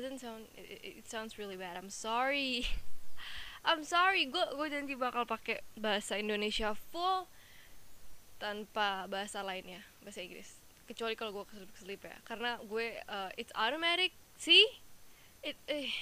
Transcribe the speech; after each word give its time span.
doesn't 0.00 0.20
sound 0.20 0.48
it, 0.56 1.04
it 1.04 1.06
sounds 1.08 1.38
really 1.38 1.56
bad. 1.56 1.76
I'm 1.76 1.90
sorry. 1.90 2.66
I'm 3.68 3.84
sorry. 3.84 4.24
Gue 4.26 4.42
gue 4.56 4.68
nanti 4.72 4.96
bakal 4.96 5.28
pakai 5.28 5.60
bahasa 5.76 6.16
Indonesia 6.16 6.72
full 6.72 7.28
tanpa 8.40 9.04
bahasa 9.06 9.44
lainnya 9.44 9.84
bahasa 10.00 10.24
Inggris. 10.24 10.56
Kecuali 10.88 11.14
kalau 11.14 11.30
gue 11.36 11.44
keselip 11.48 11.70
keselip 11.76 12.00
ya. 12.02 12.16
Karena 12.24 12.56
gue 12.64 12.98
uh, 13.06 13.30
it's 13.36 13.52
automatic. 13.52 14.16
See? 14.40 14.64
It 15.44 15.56
eh 15.68 15.92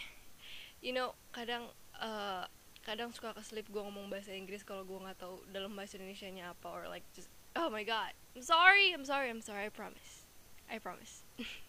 you 0.78 0.94
know 0.94 1.18
kadang 1.34 1.70
uh, 1.98 2.46
kadang 2.86 3.10
suka 3.10 3.34
keselip 3.34 3.66
gue 3.68 3.82
ngomong 3.82 4.06
bahasa 4.06 4.30
Inggris 4.30 4.62
kalau 4.62 4.86
gue 4.86 4.98
nggak 4.98 5.18
tahu 5.18 5.42
dalam 5.50 5.74
bahasa 5.74 5.98
Indonesia 5.98 6.30
nya 6.30 6.54
apa 6.54 6.66
or 6.70 6.86
like 6.86 7.04
just 7.12 7.28
oh 7.58 7.66
my 7.66 7.82
god. 7.82 8.14
I'm 8.38 8.46
sorry. 8.46 8.94
I'm 8.94 9.02
sorry. 9.02 9.28
I'm 9.30 9.42
sorry. 9.42 9.66
I 9.66 9.72
promise. 9.74 10.26
I 10.70 10.78
promise. 10.78 11.26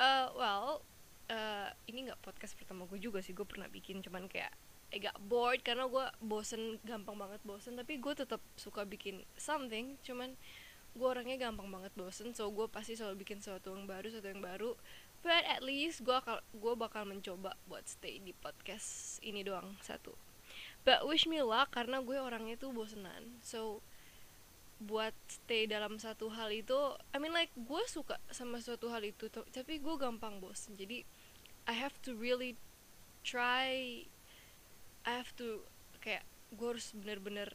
Uh, 0.00 0.32
well 0.32 0.80
uh, 1.30 1.70
ini 1.86 2.10
nggak 2.10 2.20
podcast 2.20 2.58
pertama 2.58 2.84
gue 2.90 2.98
juga 2.98 3.22
sih 3.22 3.32
gue 3.32 3.46
pernah 3.46 3.70
bikin 3.70 4.02
cuman 4.02 4.26
kayak 4.26 4.50
agak 4.90 5.14
bored 5.22 5.62
karena 5.62 5.86
gue 5.86 6.04
bosen 6.18 6.82
gampang 6.82 7.14
banget 7.14 7.38
bosen 7.46 7.78
tapi 7.78 8.02
gue 8.02 8.10
tetap 8.12 8.42
suka 8.58 8.82
bikin 8.82 9.22
something 9.38 9.94
cuman 10.02 10.34
gue 10.90 11.06
orangnya 11.06 11.38
gampang 11.38 11.70
banget 11.70 11.94
bosen 11.94 12.34
so 12.34 12.50
gue 12.50 12.66
pasti 12.66 12.98
selalu 12.98 13.22
bikin 13.22 13.38
sesuatu 13.38 13.70
yang 13.70 13.86
baru 13.86 14.10
sesuatu 14.10 14.34
yang 14.34 14.42
baru 14.42 14.74
but 15.22 15.44
at 15.46 15.62
least 15.62 16.02
gue 16.02 16.10
bakal 16.10 16.42
gue 16.50 16.74
bakal 16.74 17.02
mencoba 17.06 17.54
buat 17.70 17.86
stay 17.86 18.18
di 18.18 18.32
podcast 18.32 19.20
ini 19.20 19.44
doang 19.44 19.76
satu. 19.84 20.16
But 20.80 21.04
wish 21.04 21.28
me 21.28 21.44
luck 21.44 21.76
karena 21.76 22.00
gue 22.00 22.16
orangnya 22.16 22.56
tuh 22.56 22.72
bosenan 22.72 23.38
so 23.44 23.84
buat 24.80 25.12
stay 25.28 25.68
dalam 25.68 26.00
satu 26.00 26.32
hal 26.32 26.48
itu 26.48 26.96
I 27.12 27.20
mean 27.20 27.36
like 27.36 27.52
gue 27.52 27.82
suka 27.84 28.16
sama 28.32 28.64
suatu 28.64 28.88
hal 28.88 29.04
itu 29.04 29.28
tapi 29.28 29.76
gue 29.76 29.94
gampang 30.00 30.40
bosen 30.40 30.72
jadi 30.72 31.04
I 31.70 31.78
have 31.78 31.94
to 32.02 32.18
really 32.18 32.58
try 33.22 34.02
I 35.06 35.12
have 35.14 35.30
to 35.38 35.62
kayak 36.02 36.26
gue 36.50 36.66
harus 36.66 36.90
bener-bener 36.90 37.54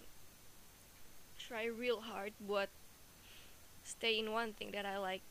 try 1.35 1.67
real 1.67 1.99
hard 1.99 2.31
buat 2.39 2.71
stay 3.83 4.15
in 4.15 4.31
one 4.31 4.55
thing 4.55 4.71
that 4.71 4.87
I 4.87 4.95
like. 4.95 5.25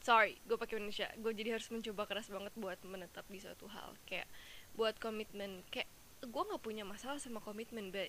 Sorry 0.00 0.40
gue 0.48 0.56
pakai 0.56 0.80
Indonesia. 0.80 1.12
Gue 1.20 1.36
jadi 1.36 1.60
harus 1.60 1.68
mencoba 1.68 2.08
keras 2.08 2.32
banget 2.32 2.56
buat 2.56 2.80
menetap 2.88 3.28
di 3.28 3.36
suatu 3.36 3.68
hal. 3.68 3.92
Kayak 4.08 4.32
buat 4.72 4.96
komitmen. 4.96 5.60
Kayak 5.68 5.92
gue 6.24 6.42
nggak 6.48 6.64
punya 6.64 6.88
masalah 6.88 7.20
sama 7.20 7.44
komitmen 7.44 7.92
but 7.92 8.08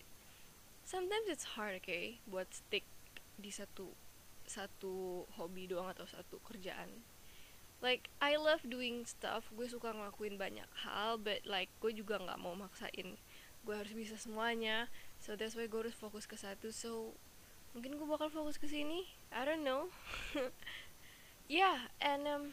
sometimes 0.87 1.27
it's 1.27 1.59
hard 1.59 1.83
okay 1.83 2.23
buat 2.23 2.47
stick 2.55 2.87
di 3.35 3.51
satu 3.51 3.91
satu 4.47 5.27
hobi 5.35 5.67
doang 5.67 5.91
atau 5.91 6.07
satu 6.07 6.39
kerjaan 6.47 6.87
like 7.81 8.09
I 8.17 8.37
love 8.37 8.65
doing 8.65 9.05
stuff. 9.05 9.49
Gue 9.53 9.69
suka 9.69 9.93
ngelakuin 9.93 10.37
banyak 10.37 10.69
hal 10.87 11.21
but 11.21 11.45
like 11.45 11.69
gue 11.81 11.93
juga 11.93 12.17
nggak 12.17 12.41
mau 12.41 12.57
maksain 12.57 13.17
gue 13.67 13.75
harus 13.75 13.91
bisa 13.91 14.15
semuanya. 14.15 14.87
So 15.19 15.35
that's 15.35 15.53
why 15.59 15.67
gue 15.67 15.75
harus 15.83 15.97
fokus 15.97 16.23
ke 16.23 16.39
satu. 16.39 16.71
So 16.71 17.11
mungkin 17.75 17.99
gue 17.99 18.07
bakal 18.07 18.31
fokus 18.31 18.55
ke 18.55 18.65
sini. 18.71 19.11
I 19.29 19.43
don't 19.43 19.67
know. 19.67 19.91
Yeah 21.47 21.87
and 22.03 22.27
um 22.27 22.43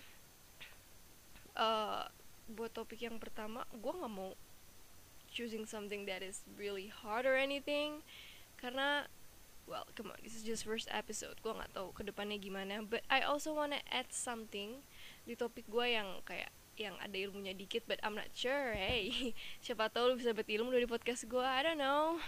uh, 1.58 2.06
buat 2.47 2.70
topik 2.70 3.02
yang 3.02 3.19
pertama 3.19 3.67
gue 3.75 3.91
nggak 3.91 4.14
mau 4.14 4.39
choosing 5.34 5.67
something 5.67 6.06
that 6.06 6.22
is 6.22 6.47
really 6.55 6.86
hard 6.86 7.27
or 7.27 7.34
anything. 7.34 8.06
Karena 8.55 9.11
well 9.67 9.91
come 9.98 10.14
on 10.14 10.19
this 10.22 10.39
is 10.39 10.47
just 10.47 10.62
first 10.62 10.86
episode. 10.95 11.42
Gue 11.42 11.50
nggak 11.50 11.75
tahu 11.75 11.90
ke 11.90 12.07
depannya 12.07 12.39
gimana. 12.39 12.86
But 12.86 13.02
I 13.11 13.27
also 13.27 13.51
wanna 13.51 13.83
add 13.90 14.14
something 14.14 14.86
di 15.24 15.35
topik 15.35 15.64
gue 15.68 15.96
yang 15.96 16.20
kayak 16.29 16.52
yang 16.74 16.98
ada 16.98 17.14
ilmunya 17.14 17.55
dikit 17.55 17.86
but 17.86 18.02
I'm 18.02 18.18
not 18.18 18.35
sure 18.35 18.74
hey. 18.74 19.33
Siapa 19.64 19.89
tahu 19.90 20.12
lu 20.12 20.14
bisa 20.18 20.35
dapat 20.35 20.51
ilmu 20.51 20.74
dari 20.74 20.86
podcast 20.89 21.24
gue 21.27 21.42
I 21.42 21.62
don't 21.62 21.80
know. 21.80 22.18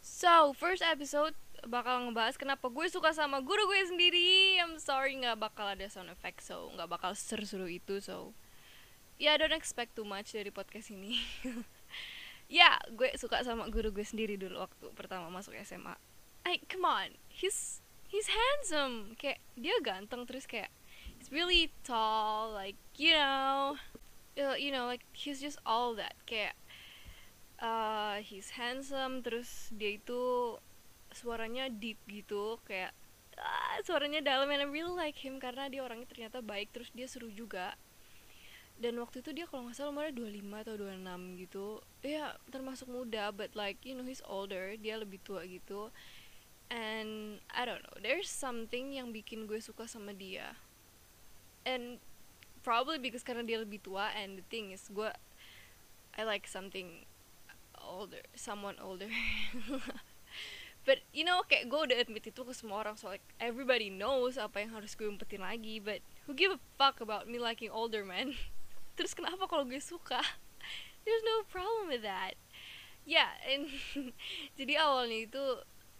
So 0.00 0.56
first 0.56 0.82
episode 0.82 1.36
bakal 1.68 2.08
ngebahas 2.08 2.40
kenapa 2.40 2.72
gue 2.72 2.88
suka 2.88 3.12
sama 3.12 3.38
guru 3.44 3.68
gue 3.68 3.80
sendiri. 3.84 4.58
I'm 4.58 4.80
sorry 4.80 5.16
nggak 5.20 5.38
bakal 5.38 5.70
ada 5.70 5.86
sound 5.86 6.10
effect 6.10 6.42
so 6.42 6.72
nggak 6.74 6.88
bakal 6.88 7.14
seru-seru 7.14 7.68
itu 7.70 8.02
so. 8.02 8.34
Ya 9.20 9.32
yeah, 9.32 9.34
don't 9.36 9.54
expect 9.54 9.94
too 9.94 10.08
much 10.08 10.32
dari 10.32 10.48
podcast 10.48 10.90
ini. 10.90 11.20
Ya 11.44 11.54
yeah, 12.74 12.74
gue 12.90 13.12
suka 13.20 13.44
sama 13.46 13.68
guru 13.68 13.92
gue 13.94 14.04
sendiri 14.04 14.40
dulu 14.40 14.64
waktu 14.64 14.88
pertama 14.96 15.28
masuk 15.30 15.54
SMA 15.62 15.94
Ay, 16.42 16.58
come 16.66 16.88
on 16.88 17.14
he's 17.28 17.84
he's 18.10 18.26
handsome. 18.26 19.14
Kayak 19.14 19.38
dia 19.54 19.76
ganteng 19.84 20.26
terus 20.26 20.48
kayak 20.48 20.72
really 21.30 21.70
tall 21.86 22.50
like 22.50 22.76
you 22.98 23.14
know 23.14 23.78
uh, 24.34 24.58
you 24.58 24.74
know 24.74 24.86
like 24.86 25.06
he's 25.14 25.40
just 25.40 25.58
all 25.64 25.94
that. 25.94 26.18
Kayak 26.26 26.58
uh, 27.62 28.18
he's 28.20 28.58
handsome 28.58 29.22
terus 29.22 29.70
dia 29.70 29.96
itu 29.96 30.56
suaranya 31.10 31.66
deep 31.70 31.98
gitu 32.06 32.58
kayak 32.66 32.94
uh, 33.38 33.78
suaranya 33.82 34.22
dalam 34.22 34.50
and 34.50 34.62
I 34.62 34.68
really 34.70 34.94
like 34.94 35.18
him 35.18 35.42
karena 35.42 35.66
dia 35.66 35.82
orangnya 35.82 36.06
ternyata 36.10 36.42
baik 36.42 36.74
terus 36.74 36.90
dia 36.92 37.06
seru 37.06 37.30
juga. 37.30 37.78
Dan 38.80 38.96
waktu 38.96 39.20
itu 39.20 39.36
dia 39.36 39.44
kalau 39.44 39.68
nggak 39.68 39.76
salah 39.76 39.92
umurnya 39.92 40.16
25 40.16 40.64
atau 40.64 40.74
26 40.80 41.42
gitu. 41.46 41.66
Ya 42.00 42.34
termasuk 42.48 42.88
muda 42.88 43.28
but 43.30 43.52
like 43.52 43.78
you 43.86 43.92
know 43.92 44.06
he's 44.06 44.24
older 44.24 44.74
dia 44.80 44.96
lebih 44.96 45.20
tua 45.22 45.46
gitu. 45.46 45.92
And 46.70 47.42
I 47.50 47.66
don't 47.66 47.82
know 47.82 47.98
there's 47.98 48.30
something 48.30 48.94
yang 48.94 49.10
bikin 49.10 49.50
gue 49.50 49.58
suka 49.58 49.90
sama 49.90 50.14
dia 50.14 50.54
and 51.64 52.00
probably 52.60 53.00
because 53.00 53.24
karena 53.24 53.44
dia 53.44 53.60
lebih 53.60 53.80
tua 53.80 54.12
and 54.12 54.40
the 54.40 54.46
thing 54.52 54.72
is 54.72 54.88
gue 54.92 55.08
I 56.16 56.22
like 56.26 56.44
something 56.44 57.08
older 57.80 58.20
someone 58.36 58.76
older. 58.82 59.08
But 60.88 61.04
you 61.12 61.28
know 61.28 61.44
kayak 61.44 61.68
gue 61.68 61.80
udah 61.92 61.96
admit 62.00 62.24
itu 62.24 62.40
ke 62.40 62.52
semua 62.56 62.80
orang 62.80 62.96
so 62.96 63.12
like 63.12 63.24
everybody 63.36 63.92
knows 63.92 64.40
apa 64.40 64.64
yang 64.64 64.72
harus 64.72 64.96
gue 64.96 65.04
umpetin 65.04 65.44
lagi 65.44 65.76
but 65.76 66.00
who 66.24 66.32
give 66.32 66.56
a 66.56 66.60
fuck 66.80 67.04
about 67.04 67.28
me 67.28 67.36
liking 67.36 67.68
older 67.68 68.00
man 68.00 68.32
terus 68.96 69.12
kenapa 69.12 69.44
kalau 69.44 69.68
gue 69.68 69.80
suka? 69.80 70.20
There's 71.04 71.24
no 71.24 71.44
problem 71.48 71.92
with 71.92 72.04
that. 72.04 72.36
Ya 73.04 73.28
yeah, 73.28 73.30
and 73.48 73.68
jadi 74.60 74.80
awalnya 74.80 75.28
itu 75.28 75.44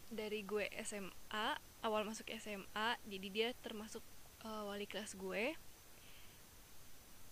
dari 0.08 0.44
gue 0.44 0.68
SMA 0.84 1.46
awal 1.80 2.04
masuk 2.04 2.28
SMA 2.36 2.98
jadi 3.08 3.28
dia 3.32 3.48
termasuk 3.60 4.04
uh, 4.44 4.68
wali 4.68 4.86
kelas 4.88 5.16
gue. 5.16 5.56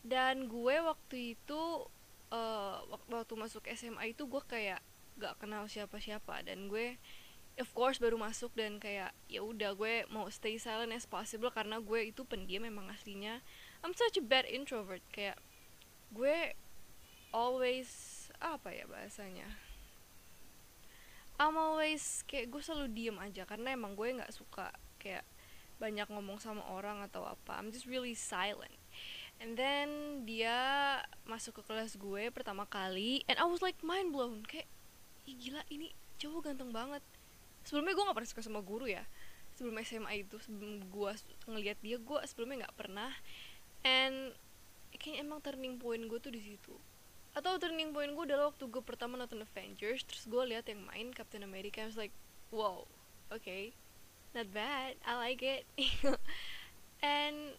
Dan 0.05 0.49
gue 0.49 0.77
waktu 0.81 1.37
itu 1.37 1.61
uh, 2.33 2.77
waktu 3.09 3.35
masuk 3.37 3.69
SMA 3.75 4.17
itu 4.17 4.25
gue 4.25 4.43
kayak 4.45 4.81
gak 5.21 5.37
kenal 5.41 5.69
siapa-siapa. 5.69 6.45
Dan 6.45 6.73
gue 6.73 6.97
of 7.59 7.71
course 7.75 7.99
baru 7.99 8.15
masuk 8.15 8.55
dan 8.55 8.79
kayak 8.79 9.11
ya 9.27 9.43
udah 9.43 9.75
gue 9.75 10.07
mau 10.15 10.31
stay 10.31 10.57
silent 10.57 10.95
as 10.95 11.05
possible 11.05 11.51
karena 11.51 11.83
gue 11.83 12.15
itu 12.15 12.23
pendiam 12.23 12.65
memang 12.65 12.89
aslinya. 12.89 13.43
I'm 13.83 13.95
such 13.95 14.17
a 14.19 14.25
bad 14.25 14.47
introvert. 14.47 15.03
Kayak 15.11 15.43
gue 16.15 16.55
always 17.35 17.91
apa 18.39 18.71
ya 18.71 18.87
bahasanya? 18.87 19.59
I'm 21.39 21.55
always 21.55 22.27
kayak 22.27 22.51
gue 22.51 22.63
selalu 22.63 22.91
diem 22.95 23.19
aja 23.23 23.47
karena 23.47 23.75
emang 23.75 23.95
gue 23.95 24.11
nggak 24.11 24.35
suka 24.35 24.75
kayak 24.99 25.23
banyak 25.79 26.07
ngomong 26.11 26.43
sama 26.43 26.63
orang 26.71 27.03
atau 27.07 27.25
apa. 27.25 27.59
I'm 27.59 27.71
just 27.71 27.87
really 27.87 28.15
silent. 28.15 28.75
And 29.39 29.55
then 29.55 30.23
dia 30.27 30.59
masuk 31.23 31.63
ke 31.63 31.63
kelas 31.71 31.95
gue 31.95 32.35
pertama 32.35 32.67
kali 32.67 33.23
and 33.31 33.39
I 33.39 33.47
was 33.47 33.63
like 33.63 33.79
mind 33.87 34.11
blown. 34.11 34.43
Kayak 34.43 34.67
Ih, 35.29 35.37
gila 35.39 35.63
ini 35.71 35.95
cowok 36.19 36.51
ganteng 36.51 36.75
banget. 36.75 37.05
Sebelumnya 37.63 37.95
gue 37.95 38.05
nggak 38.09 38.17
pernah 38.17 38.31
suka 38.33 38.43
sama 38.43 38.61
guru 38.65 38.91
ya. 38.91 39.07
Sebelum 39.55 39.79
SMA 39.85 40.27
itu 40.27 40.41
sebelum 40.43 40.83
gue 40.91 41.13
ngelihat 41.47 41.79
dia 41.85 42.01
gue 42.01 42.19
sebelumnya 42.27 42.67
nggak 42.67 42.77
pernah. 42.81 43.13
And 43.87 44.35
kayaknya 44.97 45.23
emang 45.23 45.45
turning 45.45 45.79
point 45.79 46.03
gue 46.11 46.19
tuh 46.19 46.35
di 46.35 46.43
situ. 46.43 46.75
Atau 47.37 47.61
turning 47.63 47.95
point 47.95 48.11
gue 48.11 48.25
adalah 48.25 48.51
waktu 48.51 48.67
gue 48.67 48.83
pertama 48.83 49.15
nonton 49.15 49.45
Avengers 49.45 50.03
terus 50.03 50.25
gue 50.27 50.43
lihat 50.49 50.67
yang 50.67 50.83
main 50.83 51.15
Captain 51.15 51.45
America 51.47 51.85
I 51.85 51.87
was 51.87 52.01
like 52.01 52.11
wow 52.49 52.89
oke 53.29 53.45
okay, 53.45 53.77
not 54.35 54.49
bad 54.53 54.99
I 55.05 55.13
like 55.17 55.43
it. 55.45 55.65
And 57.05 57.55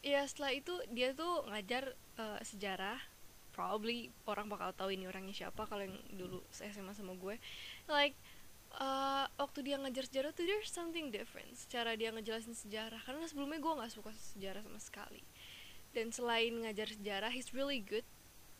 ya 0.00 0.22
setelah 0.24 0.54
itu 0.54 0.74
dia 0.94 1.12
tuh 1.12 1.46
ngajar 1.50 1.94
uh, 2.18 2.40
sejarah. 2.42 2.98
Probably 3.52 4.14
orang 4.30 4.46
bakal 4.46 4.70
tahu 4.70 4.94
ini 4.94 5.10
orangnya 5.10 5.34
siapa 5.34 5.66
kalau 5.66 5.82
yang 5.82 5.98
dulu 6.14 6.38
SMA 6.54 6.94
sama 6.94 7.18
gue. 7.18 7.42
Like 7.90 8.14
uh, 8.78 9.26
waktu 9.34 9.66
dia 9.66 9.76
ngajar 9.82 10.06
sejarah 10.06 10.30
tuh 10.30 10.46
there's 10.46 10.70
something 10.70 11.10
different 11.10 11.50
cara 11.66 11.98
dia 11.98 12.14
ngejelasin 12.14 12.54
sejarah. 12.54 13.02
Karena 13.02 13.26
sebelumnya 13.26 13.58
gue 13.58 13.72
nggak 13.82 13.92
suka 13.92 14.14
sejarah 14.38 14.62
sama 14.62 14.78
sekali. 14.78 15.22
Dan 15.90 16.14
selain 16.14 16.54
ngajar 16.54 16.94
sejarah 16.94 17.34
he's 17.34 17.50
really 17.50 17.82
good 17.82 18.06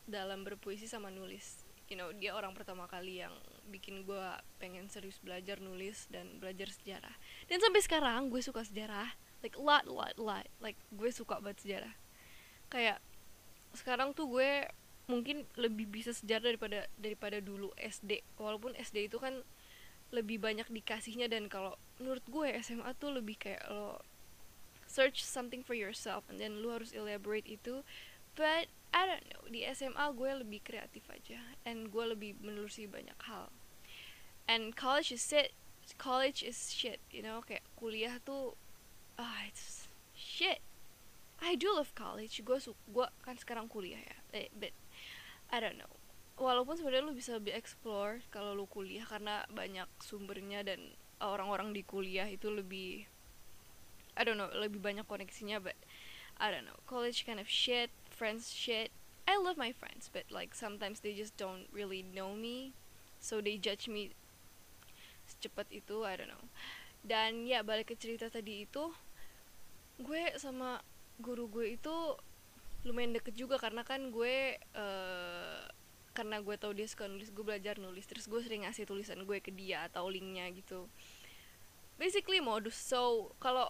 dalam 0.03 0.43
berpuisi 0.43 0.89
sama 0.89 1.07
nulis. 1.07 1.63
You 1.87 1.97
know 1.97 2.11
dia 2.11 2.35
orang 2.35 2.51
pertama 2.53 2.85
kali 2.91 3.23
yang 3.23 3.33
bikin 3.69 4.03
gue 4.03 4.25
pengen 4.57 4.89
serius 4.89 5.21
belajar 5.21 5.61
nulis 5.61 6.09
dan 6.09 6.41
belajar 6.41 6.73
sejarah 6.73 7.13
dan 7.49 7.57
sampai 7.59 7.81
sekarang 7.81 8.29
gue 8.29 8.39
suka 8.45 8.61
sejarah 8.61 9.17
like 9.41 9.57
lot 9.57 9.89
lot 9.89 10.15
lot 10.21 10.45
like 10.61 10.77
gue 10.93 11.09
suka 11.09 11.41
banget 11.41 11.59
sejarah. 11.65 11.93
Kayak 12.69 13.01
sekarang 13.73 14.13
tuh 14.13 14.29
gue 14.29 14.69
mungkin 15.09 15.49
lebih 15.57 15.89
bisa 15.89 16.13
sejarah 16.13 16.53
daripada 16.53 16.85
daripada 17.01 17.37
dulu 17.41 17.73
SD 17.81 18.21
walaupun 18.37 18.77
SD 18.77 19.09
itu 19.09 19.17
kan 19.17 19.41
lebih 20.13 20.41
banyak 20.41 20.69
dikasihnya 20.69 21.29
dan 21.29 21.49
kalau 21.49 21.77
menurut 21.97 22.21
gue 22.29 22.49
SMA 22.61 22.93
tuh 22.97 23.13
lebih 23.17 23.37
kayak 23.37 23.61
lo 23.69 24.01
search 24.89 25.21
something 25.21 25.61
for 25.61 25.77
yourself 25.77 26.25
and 26.29 26.41
then 26.41 26.61
lu 26.61 26.73
harus 26.73 26.93
elaborate 26.93 27.45
itu. 27.45 27.85
But 28.33 28.73
I 28.89 29.05
don't 29.05 29.25
know 29.29 29.45
di 29.49 29.65
SMA 29.69 30.01
gue 30.17 30.29
lebih 30.45 30.65
kreatif 30.65 31.05
aja 31.09 31.41
and 31.65 31.93
gue 31.93 32.05
lebih 32.05 32.37
menelusuri 32.41 32.89
banyak 32.89 33.17
hal. 33.25 33.53
And 34.49 34.73
college 34.73 35.13
is 35.13 35.21
shit 35.21 35.53
college 35.97 36.43
is 36.43 36.73
shit 36.73 36.99
you 37.09 37.23
know? 37.23 37.41
Kayak 37.41 37.63
kuliah 37.79 38.19
tuh 38.21 38.53
ah 39.17 39.47
it's 39.47 39.87
shit. 40.13 40.61
I 41.39 41.55
do 41.55 41.71
love 41.71 41.95
college. 41.95 42.43
Gue 42.43 42.59
su 42.59 42.75
gue 42.91 43.07
kan 43.23 43.39
sekarang 43.39 43.71
kuliah 43.71 43.99
ya. 43.99 44.17
Eh, 44.35 44.47
but 44.51 44.75
I 45.49 45.63
don't 45.63 45.79
know. 45.79 45.91
Walaupun 46.39 46.79
sebenarnya 46.79 47.03
lu 47.03 47.15
bisa 47.15 47.35
lebih 47.35 47.51
explore 47.55 48.23
kalau 48.31 48.55
lu 48.55 48.67
kuliah 48.67 49.03
karena 49.03 49.43
banyak 49.51 49.87
sumbernya 49.99 50.63
dan 50.63 50.95
orang-orang 51.19 51.75
di 51.75 51.83
kuliah 51.83 52.27
itu 52.27 52.47
lebih 52.47 53.07
I 54.15 54.23
don't 54.23 54.39
know 54.39 54.51
lebih 54.51 54.79
banyak 54.79 55.07
koneksinya 55.07 55.59
but 55.59 55.75
I 56.39 56.51
don't 56.51 56.63
know. 56.67 56.79
College 56.87 57.27
kind 57.27 57.39
of 57.39 57.47
shit 57.51 57.91
friends 58.07 58.51
shit. 58.51 58.91
I 59.27 59.35
love 59.37 59.59
my 59.59 59.71
friends 59.71 60.07
but 60.11 60.27
like 60.31 60.55
sometimes 60.55 61.03
they 61.03 61.13
just 61.15 61.35
don't 61.35 61.67
really 61.71 62.01
know 62.01 62.33
me 62.35 62.73
so 63.19 63.43
they 63.43 63.59
judge 63.59 63.85
me 63.91 64.15
secepat 65.29 65.69
itu 65.69 66.01
I 66.03 66.17
don't 66.17 66.31
know. 66.33 66.45
Dan 67.05 67.47
ya 67.47 67.63
balik 67.63 67.93
ke 67.93 67.95
cerita 67.95 68.27
tadi 68.27 68.65
itu 68.67 68.91
gue 69.99 70.33
sama 70.39 70.79
guru 71.19 71.51
gue 71.51 71.75
itu 71.75 71.95
lumayan 72.87 73.11
deket 73.11 73.35
juga 73.35 73.59
karena 73.59 73.83
kan 73.83 74.07
gue 74.07 74.55
uh, 74.71 75.61
karena 76.15 76.39
gue 76.39 76.55
tau 76.55 76.71
dia 76.71 76.87
suka 76.87 77.07
nulis 77.07 77.31
gue 77.31 77.43
belajar 77.43 77.75
nulis 77.79 78.07
terus 78.07 78.27
gue 78.27 78.39
sering 78.39 78.63
ngasih 78.67 78.87
tulisan 78.87 79.23
gue 79.23 79.37
ke 79.43 79.51
dia 79.51 79.87
atau 79.91 80.07
linknya 80.07 80.47
gitu. 80.55 80.87
Basically 81.99 82.39
modus. 82.39 82.79
So 82.79 83.31
kalau 83.43 83.67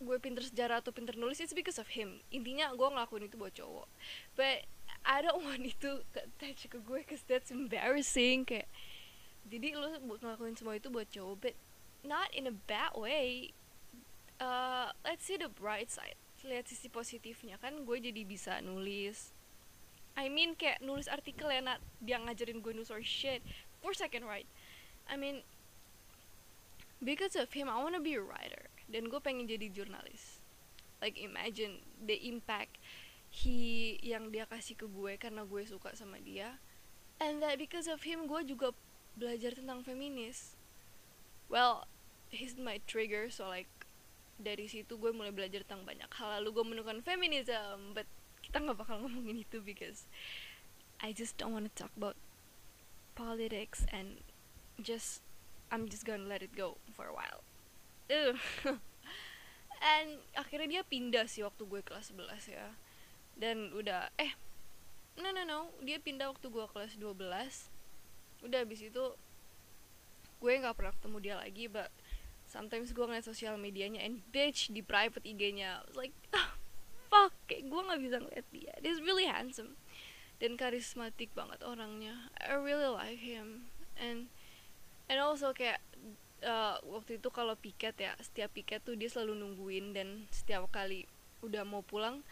gue 0.00 0.16
pinter 0.16 0.40
sejarah 0.40 0.80
atau 0.80 0.90
pinter 0.90 1.14
nulis 1.14 1.38
it's 1.38 1.54
because 1.54 1.78
of 1.78 1.86
him. 1.90 2.18
Intinya 2.34 2.70
gue 2.74 2.88
ngelakuin 2.88 3.30
itu 3.30 3.36
buat 3.38 3.54
cowok. 3.54 3.86
But 4.34 4.66
I 5.06 5.22
don't 5.22 5.42
want 5.46 5.62
itu 5.62 6.02
attach 6.14 6.66
ke 6.66 6.78
gue 6.82 7.00
cause 7.06 7.22
that's 7.26 7.54
embarrassing 7.54 8.46
kayak 8.46 8.66
jadi 9.50 9.74
buat 10.06 10.22
ngelakuin 10.22 10.54
semua 10.54 10.78
itu 10.78 10.86
buat 10.88 11.10
cowok 11.10 11.36
but 11.42 11.54
not 12.06 12.30
in 12.30 12.46
a 12.46 12.54
bad 12.54 12.94
way. 12.94 13.50
Uh, 14.40 14.94
let's 15.04 15.26
see 15.26 15.36
the 15.36 15.50
bright 15.50 15.90
side. 15.90 16.16
Lihat 16.46 16.70
sisi 16.70 16.88
positifnya. 16.88 17.60
Kan 17.60 17.84
gue 17.84 17.98
jadi 17.98 18.22
bisa 18.24 18.62
nulis. 18.62 19.34
I 20.14 20.30
mean 20.30 20.54
kayak 20.54 20.80
nulis 20.80 21.10
artikel 21.10 21.50
ya 21.50 21.60
not 21.60 21.82
dia 22.00 22.16
ngajarin 22.22 22.62
gue 22.62 22.72
nulis 22.72 22.94
or 22.94 23.02
shit. 23.02 23.42
For 23.82 23.92
second 23.92 24.24
right? 24.24 24.48
I 25.10 25.18
mean 25.18 25.42
because 27.02 27.34
of 27.34 27.50
him 27.52 27.66
I 27.66 27.82
wanna 27.82 28.00
be 28.00 28.14
a 28.16 28.22
writer. 28.22 28.70
Dan 28.86 29.10
gue 29.10 29.20
pengen 29.20 29.50
jadi 29.50 29.66
jurnalis. 29.68 30.40
Like 31.02 31.18
imagine 31.18 31.82
the 31.98 32.16
impact 32.22 32.78
he 33.30 33.98
yang 34.02 34.30
dia 34.34 34.46
kasih 34.46 34.74
ke 34.78 34.86
gue 34.86 35.18
karena 35.18 35.42
gue 35.42 35.62
suka 35.66 35.92
sama 35.98 36.22
dia. 36.22 36.56
And 37.20 37.44
that 37.44 37.60
because 37.60 37.90
of 37.90 38.00
him 38.06 38.24
gue 38.24 38.40
juga 38.48 38.72
belajar 39.20 39.52
tentang 39.52 39.84
feminis. 39.84 40.56
Well 41.52 41.84
he's 42.32 42.56
my 42.56 42.80
trigger 42.88 43.28
so 43.28 43.44
like 43.52 43.68
dari 44.40 44.64
situ 44.72 44.96
gue 44.96 45.12
mulai 45.12 45.28
belajar 45.36 45.60
tentang 45.68 45.84
banyak 45.84 46.08
hal. 46.08 46.40
Lalu 46.40 46.48
gue 46.56 46.64
menemukan 46.64 47.04
feminism 47.04 47.92
but 47.92 48.08
kita 48.40 48.64
nggak 48.64 48.80
bakal 48.80 48.96
ngomongin 49.04 49.44
itu 49.44 49.60
because 49.60 50.08
I 51.04 51.12
just 51.12 51.36
don't 51.36 51.52
want 51.52 51.68
to 51.68 51.74
talk 51.76 51.92
about 51.92 52.16
politics 53.12 53.84
and 53.92 54.24
just 54.80 55.20
I'm 55.68 55.86
just 55.86 56.08
gonna 56.08 56.24
let 56.24 56.40
it 56.40 56.56
go 56.56 56.80
for 56.96 57.04
a 57.04 57.14
while. 57.14 57.44
And 59.80 60.20
akhirnya 60.36 60.68
dia 60.68 60.82
pindah 60.84 61.24
sih 61.24 61.40
waktu 61.40 61.64
gue 61.64 61.80
kelas 61.80 62.12
11 62.12 62.52
ya. 62.52 62.76
Dan 63.38 63.72
udah 63.72 64.12
eh 64.20 64.36
no 65.16 65.32
no 65.32 65.46
no 65.46 65.72
dia 65.80 65.96
pindah 66.02 66.28
waktu 66.28 66.52
gue 66.52 66.66
kelas 66.68 67.00
12 67.00 67.79
udah 68.46 68.64
abis 68.64 68.88
itu 68.88 69.04
gue 70.40 70.52
nggak 70.56 70.76
pernah 70.76 70.92
ketemu 70.96 71.16
dia 71.20 71.34
lagi 71.36 71.68
but 71.68 71.92
sometimes 72.48 72.90
gue 72.90 73.04
ngeliat 73.04 73.22
sosial 73.22 73.54
medianya 73.60 74.02
and 74.02 74.24
bitch 74.34 74.72
di 74.74 74.82
private 74.82 75.22
IG-nya 75.22 75.86
like 75.94 76.16
oh, 76.34 76.50
fuck. 77.10 77.34
Kayak 77.50 77.68
gue 77.68 77.80
nggak 77.82 78.00
bisa 78.00 78.16
ngeliat 78.22 78.46
dia. 78.54 78.74
He's 78.80 79.02
really 79.02 79.26
handsome 79.26 79.76
dan 80.38 80.56
karismatik 80.56 81.34
banget 81.36 81.60
orangnya. 81.60 82.30
I 82.38 82.56
really 82.56 82.88
like 82.88 83.20
him. 83.20 83.68
And 83.98 84.32
and 85.10 85.18
also 85.20 85.52
kayak 85.52 85.82
uh, 86.46 86.80
waktu 86.86 87.18
itu 87.18 87.28
kalau 87.28 87.58
piket 87.58 87.98
ya 87.98 88.14
setiap 88.22 88.54
piket 88.54 88.80
tuh 88.86 88.94
dia 88.94 89.10
selalu 89.10 89.36
nungguin 89.36 89.92
dan 89.92 90.30
setiap 90.30 90.70
kali 90.70 91.04
udah 91.44 91.66
mau 91.66 91.82
pulang 91.84 92.22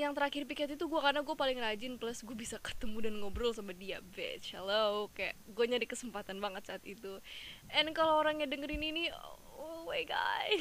yang 0.00 0.16
terakhir 0.16 0.48
piket 0.48 0.80
itu 0.80 0.88
gue 0.88 1.00
karena 1.00 1.20
gue 1.20 1.36
paling 1.36 1.60
rajin 1.60 2.00
plus 2.00 2.24
gue 2.24 2.32
bisa 2.32 2.56
ketemu 2.56 3.04
dan 3.04 3.14
ngobrol 3.20 3.52
sama 3.52 3.76
dia 3.76 4.00
bitch. 4.00 4.56
Hello 4.56 5.12
kayak 5.12 5.36
gue 5.52 5.64
nyari 5.68 5.84
kesempatan 5.84 6.40
banget 6.40 6.64
saat 6.72 6.82
itu. 6.88 7.20
And 7.68 7.92
kalau 7.92 8.16
orangnya 8.24 8.48
dengerin 8.48 8.80
ini 8.80 9.12
oh 9.60 9.84
my 9.84 10.00
god 10.08 10.56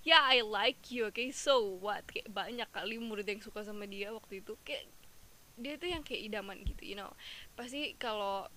ya 0.00 0.16
yeah, 0.16 0.24
I 0.24 0.40
like 0.40 0.88
you 0.88 1.12
okay? 1.12 1.28
so 1.28 1.60
what? 1.60 2.08
Kayak 2.08 2.32
banyak 2.32 2.68
kali 2.72 2.96
murid 2.96 3.28
yang 3.28 3.44
suka 3.44 3.60
sama 3.60 3.84
dia 3.84 4.08
waktu 4.16 4.40
itu. 4.40 4.56
Kayak 4.64 4.88
dia 5.60 5.76
tuh 5.76 5.92
yang 5.92 6.00
kayak 6.00 6.24
idaman 6.32 6.64
gitu 6.64 6.80
you 6.80 6.96
know. 6.96 7.12
Pasti 7.52 7.92
kalau 8.00 8.48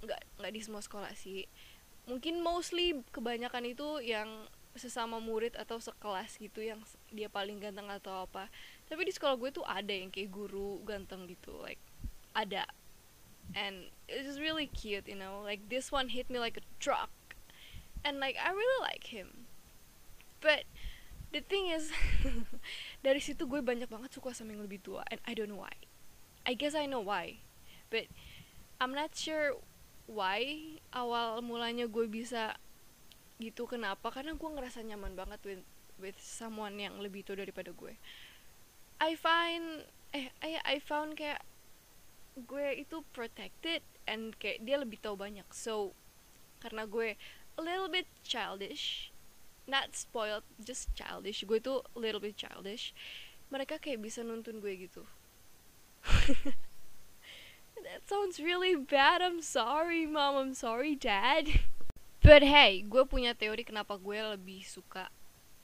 nggak 0.00 0.40
nggak 0.40 0.52
di 0.56 0.60
semua 0.64 0.80
sekolah 0.80 1.12
sih. 1.12 1.44
Mungkin 2.08 2.40
mostly 2.40 3.04
kebanyakan 3.12 3.76
itu 3.76 4.00
yang 4.00 4.48
sesama 4.76 5.18
murid 5.18 5.56
atau 5.56 5.80
sekelas 5.80 6.36
gitu 6.36 6.60
yang 6.60 6.80
dia 7.08 7.32
paling 7.32 7.56
ganteng 7.58 7.88
atau 7.88 8.28
apa 8.28 8.52
tapi 8.86 9.02
di 9.02 9.12
sekolah 9.12 9.34
gue 9.34 9.50
tuh 9.50 9.66
ada 9.66 9.90
yang 9.90 10.14
kayak 10.14 10.30
guru 10.30 10.78
ganteng 10.86 11.26
gitu 11.26 11.58
like 11.58 11.82
ada. 12.36 12.68
And 13.54 13.90
it's 14.06 14.38
really 14.38 14.70
cute 14.70 15.10
you 15.10 15.18
know? 15.18 15.42
Like 15.42 15.66
this 15.72 15.90
one 15.90 16.12
hit 16.12 16.30
me 16.30 16.38
like 16.38 16.60
a 16.60 16.66
truck. 16.78 17.10
And 18.06 18.22
like 18.22 18.38
I 18.38 18.52
really 18.54 18.80
like 18.86 19.10
him. 19.10 19.50
But 20.38 20.68
the 21.34 21.42
thing 21.42 21.66
is 21.72 21.90
dari 23.06 23.18
situ 23.18 23.48
gue 23.48 23.58
banyak 23.64 23.90
banget 23.90 24.14
suka 24.14 24.30
sama 24.36 24.54
yang 24.54 24.62
lebih 24.62 24.84
tua. 24.84 25.02
And 25.10 25.18
I 25.26 25.34
don't 25.34 25.50
know 25.50 25.66
why. 25.66 25.74
I 26.46 26.54
guess 26.54 26.78
I 26.78 26.86
know 26.86 27.02
why. 27.02 27.42
But 27.90 28.06
I'm 28.78 28.94
not 28.94 29.18
sure 29.18 29.58
why 30.06 30.78
awal 30.94 31.42
mulanya 31.42 31.90
gue 31.90 32.06
bisa 32.06 32.54
gitu 33.42 33.66
kenapa. 33.66 34.14
Karena 34.14 34.38
gue 34.38 34.46
ngerasa 34.46 34.86
nyaman 34.86 35.18
banget 35.18 35.42
with 35.42 35.64
with 35.96 36.18
someone 36.20 36.76
yang 36.76 37.00
lebih 37.00 37.24
tua 37.24 37.40
daripada 37.40 37.72
gue 37.72 37.96
I 39.00 39.12
find 39.14 39.84
eh 40.16 40.32
I 40.40 40.60
I 40.64 40.76
found 40.80 41.20
kayak 41.20 41.44
gue 42.36 42.84
itu 42.84 43.00
protected 43.16 43.80
and 44.04 44.36
kayak 44.36 44.64
dia 44.64 44.76
lebih 44.80 45.00
tahu 45.00 45.16
banyak. 45.16 45.46
So 45.52 45.92
karena 46.60 46.88
gue 46.88 47.16
a 47.56 47.62
little 47.62 47.88
bit 47.88 48.08
childish 48.24 49.12
not 49.66 49.92
spoiled 49.98 50.46
just 50.62 50.94
childish. 50.94 51.44
Gue 51.44 51.60
tuh 51.60 51.82
a 51.92 51.98
little 51.98 52.22
bit 52.22 52.38
childish. 52.38 52.94
Mereka 53.52 53.82
kayak 53.82 54.00
bisa 54.02 54.22
nuntun 54.22 54.62
gue 54.62 54.74
gitu. 54.88 55.04
That 57.86 58.08
sounds 58.08 58.40
really 58.40 58.74
bad. 58.74 59.20
I'm 59.22 59.44
sorry 59.44 60.08
mom. 60.08 60.34
I'm 60.40 60.54
sorry 60.56 60.96
dad. 60.96 61.62
But 62.24 62.42
hey 62.42 62.82
gue 62.82 63.04
punya 63.06 63.36
teori 63.36 63.62
kenapa 63.62 64.00
gue 64.00 64.18
lebih 64.18 64.66
suka 64.66 65.12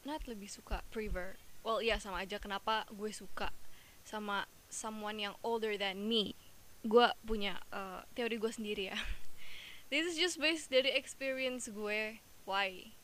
not 0.03 0.27
lebih 0.27 0.51
suka 0.51 0.83
prefer 0.91 1.39
well 1.63 1.79
iya 1.83 1.99
sama 1.99 2.23
aja 2.23 2.39
kenapa 2.43 2.87
gue 2.91 3.11
suka 3.15 3.55
sama 4.03 4.51
someone 4.73 5.21
yang 5.21 5.37
older 5.45 5.77
than 5.77 6.09
me. 6.09 6.35
Gue 6.83 7.07
punya 7.23 7.63
uh, 7.71 8.03
teori 8.17 8.41
gue 8.41 8.51
sendiri 8.51 8.91
ya. 8.91 8.99
This 9.93 10.09
is 10.09 10.17
just 10.17 10.41
based 10.41 10.73
dari 10.73 10.91
experience 10.97 11.69
gue. 11.69 12.19
Why? 12.49 12.97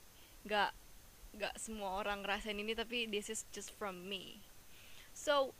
Gak 0.48 0.72
gak 1.38 1.54
semua 1.60 2.02
orang 2.02 2.24
ngerasain 2.24 2.56
ini 2.56 2.74
tapi 2.74 3.06
this 3.06 3.28
is 3.30 3.44
just 3.52 3.70
from 3.76 4.08
me. 4.08 4.42
So 5.12 5.54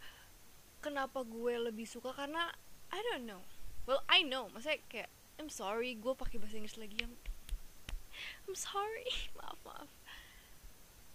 kenapa 0.83 1.23
gue 1.23 1.71
lebih 1.71 1.87
suka? 1.87 2.17
Karena 2.17 2.51
I 2.91 2.99
don't 3.13 3.29
know. 3.29 3.45
Well 3.85 4.03
I 4.09 4.25
know. 4.25 4.51
Maksudnya 4.51 4.83
kayak 4.89 5.11
I'm 5.39 5.53
sorry 5.53 5.95
gue 5.95 6.17
pakai 6.17 6.41
bahasa 6.41 6.59
Inggris 6.59 6.81
lagi 6.81 6.97
yang 7.05 7.15
I'm 8.49 8.57
sorry 8.59 9.07
maaf 9.39 9.61
maaf. 9.63 9.93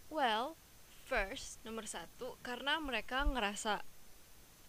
Well 0.08 0.56
first 1.04 1.60
nomor 1.68 1.84
satu 1.86 2.40
karena 2.42 2.80
mereka 2.80 3.28
ngerasa 3.28 3.84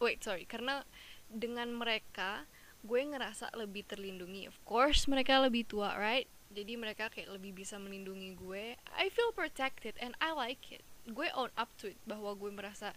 wait 0.02 0.20
sorry 0.20 0.44
karena 0.44 0.82
dengan 1.30 1.70
mereka 1.72 2.46
gue 2.84 3.00
ngerasa 3.00 3.48
lebih 3.56 3.88
terlindungi. 3.88 4.44
Of 4.44 4.60
course 4.68 5.08
mereka 5.08 5.40
lebih 5.40 5.64
tua 5.64 5.96
right? 5.96 6.28
Jadi 6.52 6.76
mereka 6.76 7.08
kayak 7.10 7.32
lebih 7.32 7.56
bisa 7.56 7.80
melindungi 7.80 8.36
gue. 8.36 8.76
I 8.94 9.06
feel 9.10 9.32
protected 9.32 9.96
and 9.98 10.12
I 10.20 10.36
like 10.36 10.68
it. 10.70 10.84
Gue 11.08 11.32
own 11.32 11.50
up 11.56 11.72
to 11.80 11.90
it 11.96 11.98
bahwa 12.04 12.36
gue 12.36 12.52
merasa 12.52 12.92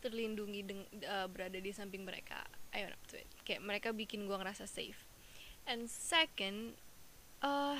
terlindungi 0.00 0.60
deng 0.64 0.82
uh, 1.04 1.28
berada 1.28 1.60
di 1.60 1.70
samping 1.70 2.08
mereka. 2.08 2.42
I 2.72 2.88
own 2.88 2.96
up 2.96 3.04
to 3.12 3.20
it. 3.20 3.28
Kayak 3.44 3.62
mereka 3.68 3.88
bikin 3.92 4.24
gue 4.24 4.34
ngerasa 4.34 4.64
safe. 4.64 5.04
And 5.68 5.86
second 5.92 6.80
uh, 7.44 7.78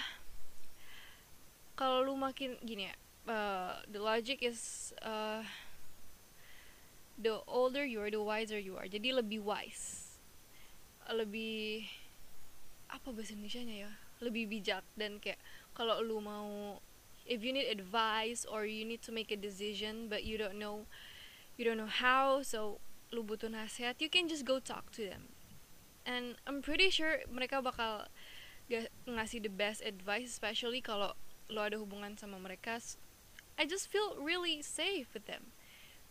kalau 1.78 2.04
lu 2.04 2.14
makin 2.18 2.60
gini 2.60 2.92
ya 2.92 2.94
uh, 3.28 3.84
the 3.86 4.00
logic 4.00 4.42
is 4.42 4.92
uh, 5.04 5.44
the 7.20 7.38
older 7.46 7.84
you 7.84 8.00
are 8.00 8.10
the 8.10 8.22
wiser 8.22 8.58
you 8.58 8.74
are. 8.80 8.88
Jadi 8.88 9.12
lebih 9.12 9.44
wise. 9.44 10.16
Lebih 11.06 11.86
apa 12.88 13.12
bahasa 13.12 13.36
Indonesia 13.36 13.62
nya 13.62 13.76
ya? 13.86 13.92
Lebih 14.24 14.48
bijak 14.48 14.82
dan 14.96 15.20
kayak 15.20 15.38
kalau 15.76 16.00
lu 16.02 16.18
mau 16.18 16.80
if 17.28 17.44
you 17.44 17.52
need 17.52 17.68
advice 17.68 18.48
or 18.48 18.64
you 18.64 18.82
need 18.82 19.04
to 19.04 19.12
make 19.12 19.28
a 19.28 19.38
decision 19.38 20.08
but 20.08 20.24
you 20.24 20.40
don't 20.40 20.56
know 20.56 20.88
you 21.60 21.62
don't 21.62 21.76
know 21.76 21.90
how 21.90 22.40
so 22.40 22.80
lu 23.12 23.20
butuh 23.20 23.52
nasihat 23.52 24.00
you 24.00 24.08
can 24.08 24.26
just 24.26 24.48
go 24.48 24.58
talk 24.58 24.88
to 24.90 25.04
them. 25.04 25.30
And 26.08 26.40
I'm 26.48 26.64
pretty 26.64 26.88
sure 26.88 27.20
mereka 27.28 27.60
bakal 27.60 28.08
ngasih 29.04 29.44
the 29.44 29.52
best 29.52 29.84
advice 29.84 30.32
especially 30.32 30.80
kalau 30.80 31.12
lo 31.48 31.60
ada 31.64 31.80
hubungan 31.80 32.16
sama 32.16 32.36
mereka 32.36 32.80
I 33.58 33.66
just 33.66 33.90
feel 33.90 34.14
really 34.22 34.62
safe 34.62 35.10
with 35.12 35.26
them. 35.26 35.50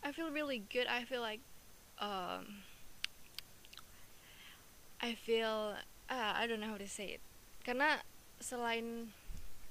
I 0.03 0.11
feel 0.11 0.29
really 0.29 0.61
good. 0.67 0.85
I 0.85 1.07
feel 1.07 1.23
like 1.23 1.39
um, 1.97 2.67
I 5.01 5.15
feel 5.15 5.79
uh, 6.11 6.33
I 6.35 6.45
don't 6.45 6.59
know 6.59 6.67
how 6.67 6.77
to 6.77 6.91
say 6.91 7.15
it. 7.15 7.23
Karena 7.63 8.03
selain 8.43 9.15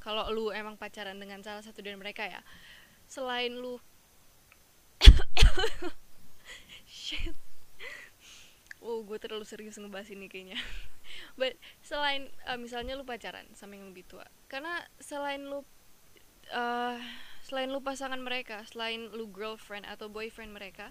kalau 0.00 0.32
lu 0.32 0.54
emang 0.54 0.80
pacaran 0.80 1.20
dengan 1.20 1.42
salah 1.44 1.60
satu 1.60 1.82
dari 1.82 1.98
mereka 1.98 2.24
ya 2.24 2.40
selain 3.10 3.54
lu 3.58 3.78
shit. 6.86 7.34
Wow 8.82 9.02
gue 9.02 9.18
terlalu 9.18 9.42
serius 9.42 9.78
ngebahas 9.78 10.10
ini 10.14 10.30
kayaknya. 10.30 10.58
But 11.40 11.58
selain 11.82 12.30
uh, 12.46 12.58
misalnya 12.58 12.94
lu 12.94 13.02
pacaran 13.02 13.46
sama 13.52 13.78
yang 13.78 13.90
lebih 13.90 14.06
tua. 14.06 14.26
Karena 14.46 14.80
selain 15.02 15.42
lu 15.46 15.62
uh, 16.54 16.98
selain 17.46 17.70
lu 17.70 17.78
pasangan 17.78 18.18
mereka 18.18 18.66
selain 18.66 19.06
lu 19.14 19.30
girlfriend 19.30 19.86
atau 19.86 20.10
boyfriend 20.10 20.50
mereka 20.50 20.90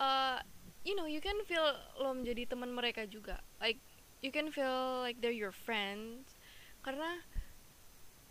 uh, 0.00 0.40
you 0.84 0.94
know 0.94 1.08
you 1.08 1.20
can 1.20 1.36
feel 1.48 1.64
lo 1.98 2.12
menjadi 2.14 2.54
teman 2.54 2.70
mereka 2.72 3.08
juga. 3.08 3.40
Like 3.58 3.80
you 4.20 4.30
can 4.30 4.52
feel 4.52 5.02
like 5.02 5.18
they're 5.24 5.34
your 5.34 5.54
friends. 5.54 6.36
Karena 6.84 7.24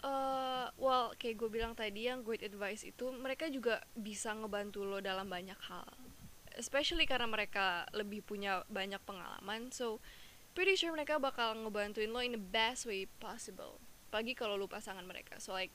uh, 0.05 0.69
well 0.77 1.17
kayak 1.17 1.41
gue 1.41 1.49
bilang 1.49 1.73
tadi 1.73 2.07
yang 2.07 2.21
great 2.21 2.45
advice 2.45 2.85
itu 2.85 3.09
mereka 3.13 3.49
juga 3.49 3.81
bisa 3.97 4.31
ngebantu 4.37 4.85
lo 4.85 5.01
dalam 5.01 5.27
banyak 5.27 5.57
hal. 5.67 5.89
Especially 6.53 7.09
karena 7.09 7.25
mereka 7.25 7.89
lebih 7.97 8.21
punya 8.21 8.61
banyak 8.69 9.01
pengalaman. 9.03 9.73
So 9.73 9.97
pretty 10.53 10.77
sure 10.77 10.93
mereka 10.93 11.17
bakal 11.17 11.57
ngebantuin 11.57 12.13
lo 12.13 12.21
in 12.21 12.37
the 12.37 12.41
best 12.41 12.85
way 12.85 13.09
possible. 13.17 13.81
Pagi 14.13 14.37
kalau 14.37 14.53
lo 14.53 14.69
pasangan 14.69 15.01
mereka. 15.01 15.41
So 15.41 15.57
like 15.57 15.73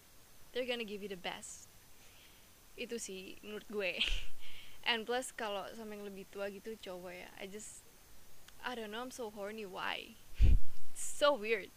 they're 0.53 0.69
gonna 0.69 0.87
give 0.87 1.03
you 1.03 1.11
the 1.11 1.21
best. 1.21 1.69
Itu 2.79 2.97
sih 3.01 3.39
menurut 3.43 3.67
gue. 3.69 3.93
And 4.89 5.05
plus 5.05 5.35
kalau 5.35 5.69
sama 5.77 5.99
yang 5.99 6.07
lebih 6.09 6.31
tua 6.33 6.49
gitu 6.49 6.73
cowok 6.81 7.13
ya 7.13 7.29
I 7.37 7.45
just 7.51 7.85
I 8.65 8.73
don't 8.73 8.91
know 8.91 9.03
I'm 9.03 9.13
so 9.13 9.29
horny 9.29 9.69
why? 9.69 10.17
So 10.99 11.39
weird. 11.39 11.71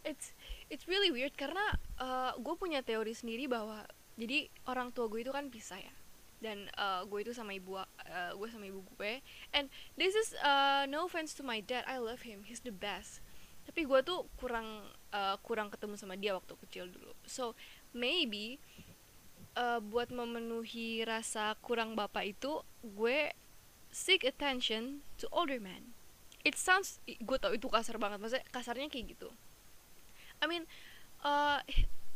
It's 0.00 0.32
it's 0.72 0.88
really 0.88 1.12
weird 1.12 1.36
karena 1.36 1.76
uh, 2.00 2.32
gue 2.40 2.56
punya 2.56 2.80
teori 2.80 3.12
sendiri 3.12 3.44
bahwa 3.44 3.84
jadi 4.16 4.48
orang 4.64 4.96
tua 4.96 5.12
gue 5.12 5.20
itu 5.20 5.28
kan 5.28 5.52
pisah 5.52 5.76
ya 5.76 5.94
dan 6.42 6.66
uh, 6.74 7.06
gue 7.06 7.22
itu 7.22 7.30
sama 7.30 7.54
ibu 7.54 7.78
uh, 7.78 7.86
gue 8.34 8.48
sama 8.50 8.66
ibu 8.66 8.82
gue 8.98 9.22
and 9.54 9.70
this 9.94 10.16
is 10.18 10.34
uh, 10.42 10.88
no 10.90 11.06
offense 11.06 11.36
to 11.36 11.46
my 11.46 11.62
dad 11.62 11.86
I 11.86 12.02
love 12.02 12.26
him 12.26 12.42
he's 12.48 12.64
the 12.64 12.74
best. 12.74 13.22
Tapi 13.62 13.86
gue 13.86 14.00
tuh 14.02 14.26
kurang 14.40 14.82
uh, 15.14 15.38
kurang 15.46 15.70
ketemu 15.70 15.94
sama 15.94 16.18
dia 16.18 16.34
waktu 16.34 16.50
kecil 16.66 16.90
dulu. 16.90 17.14
So 17.28 17.54
maybe 17.92 18.60
uh, 19.56 19.80
buat 19.80 20.08
memenuhi 20.12 21.04
rasa 21.04 21.56
kurang 21.60 21.96
bapak 21.96 22.36
itu 22.36 22.64
gue 22.82 23.32
seek 23.92 24.24
attention 24.24 25.04
to 25.20 25.28
older 25.28 25.60
men 25.60 25.92
it 26.42 26.58
sounds 26.58 26.98
gue 27.06 27.38
tau 27.38 27.54
itu 27.54 27.70
kasar 27.70 27.96
banget 28.02 28.18
maksudnya 28.18 28.46
kasarnya 28.50 28.90
kayak 28.90 29.14
gitu. 29.14 29.30
I 30.42 30.50
mean 30.50 30.66
uh, 31.22 31.62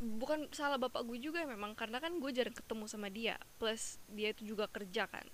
bukan 0.02 0.50
salah 0.50 0.76
bapak 0.76 1.06
gue 1.06 1.16
juga 1.22 1.46
memang 1.46 1.78
karena 1.78 2.02
kan 2.02 2.18
gue 2.18 2.30
jarang 2.34 2.52
ketemu 2.52 2.84
sama 2.90 3.08
dia 3.08 3.38
plus 3.56 4.02
dia 4.10 4.34
itu 4.34 4.56
juga 4.56 4.66
kerja 4.66 5.06
kan. 5.06 5.24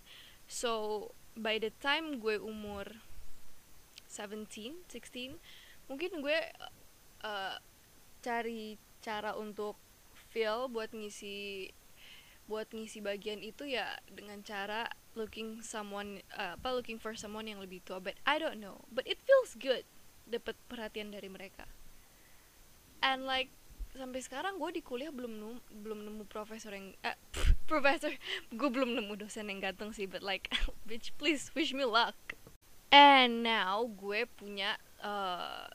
So 0.44 1.08
by 1.32 1.56
the 1.56 1.72
time 1.80 2.20
gue 2.20 2.36
umur 2.36 2.92
17 4.12 4.84
16 4.92 5.88
mungkin 5.88 6.10
gue 6.20 6.38
uh, 7.24 7.56
cari 8.20 8.76
cara 9.00 9.34
untuk 9.34 9.74
feel 10.32 10.72
buat 10.72 10.90
ngisi 10.96 11.68
buat 12.50 12.66
ngisi 12.74 12.98
bagian 13.04 13.38
itu 13.38 13.68
ya 13.68 14.00
dengan 14.10 14.42
cara 14.42 14.90
looking 15.14 15.60
someone 15.62 16.24
uh, 16.34 16.58
apa 16.58 16.68
looking 16.74 16.98
for 16.98 17.14
someone 17.14 17.46
yang 17.46 17.60
lebih 17.60 17.84
tua. 17.84 18.02
But 18.02 18.18
I 18.26 18.40
don't 18.40 18.58
know. 18.58 18.82
But 18.90 19.06
it 19.06 19.20
feels 19.22 19.54
good 19.54 19.86
dapat 20.26 20.56
perhatian 20.66 21.12
dari 21.12 21.28
mereka. 21.28 21.68
And 23.04 23.28
like 23.28 23.52
sampai 23.92 24.24
sekarang 24.24 24.56
gue 24.56 24.80
di 24.80 24.82
kuliah 24.82 25.12
belum 25.12 25.36
nemu, 25.36 25.56
belum 25.84 25.98
nemu 26.08 26.24
profesor 26.26 26.72
yang 26.72 26.96
eh, 27.04 27.18
profesor. 27.68 28.08
Gue 28.56 28.68
belum 28.72 28.96
nemu 28.96 29.20
dosen 29.20 29.52
yang 29.52 29.60
ganteng 29.60 29.92
sih 29.92 30.08
but 30.08 30.24
like 30.24 30.48
bitch 30.88 31.12
please 31.20 31.52
wish 31.52 31.76
me 31.76 31.84
luck. 31.84 32.16
And 32.92 33.44
now 33.44 33.84
gue 33.84 34.28
punya 34.28 34.76
uh, 35.00 35.68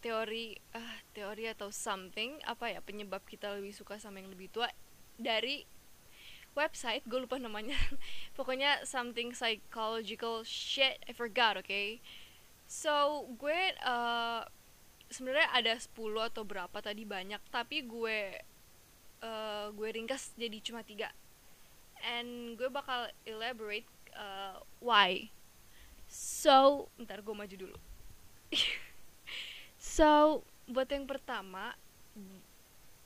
teori 0.00 0.56
uh, 0.72 0.96
teori 1.12 1.44
atau 1.52 1.68
something 1.68 2.40
apa 2.48 2.72
ya 2.72 2.80
penyebab 2.80 3.20
kita 3.28 3.52
lebih 3.52 3.76
suka 3.76 4.00
sama 4.00 4.20
yang 4.20 4.32
lebih 4.32 4.48
tua 4.48 4.68
dari 5.20 5.68
website 6.56 7.04
gue 7.06 7.20
lupa 7.20 7.38
namanya. 7.38 7.76
Pokoknya 8.36 8.82
something 8.88 9.36
psychological 9.36 10.42
shit 10.42 10.98
I 11.06 11.12
forgot 11.14 11.60
okay? 11.60 12.00
So 12.66 13.26
gue 13.38 13.76
uh, 13.84 14.42
sebenarnya 15.10 15.48
ada 15.52 15.74
10 15.76 15.90
atau 16.32 16.42
berapa 16.46 16.78
tadi 16.82 17.02
banyak 17.02 17.42
tapi 17.50 17.82
gue 17.86 18.40
uh, 19.22 19.66
gue 19.74 19.88
ringkas 19.92 20.34
jadi 20.34 20.58
cuma 20.64 20.82
tiga. 20.82 21.12
And 22.00 22.56
gue 22.56 22.72
bakal 22.72 23.12
elaborate 23.28 23.86
uh, 24.16 24.64
why. 24.80 25.28
So 26.10 26.88
ntar 26.98 27.22
gue 27.22 27.34
maju 27.36 27.54
dulu 27.54 27.78
so 29.90 30.40
buat 30.70 30.86
yang 30.86 31.10
pertama 31.10 31.74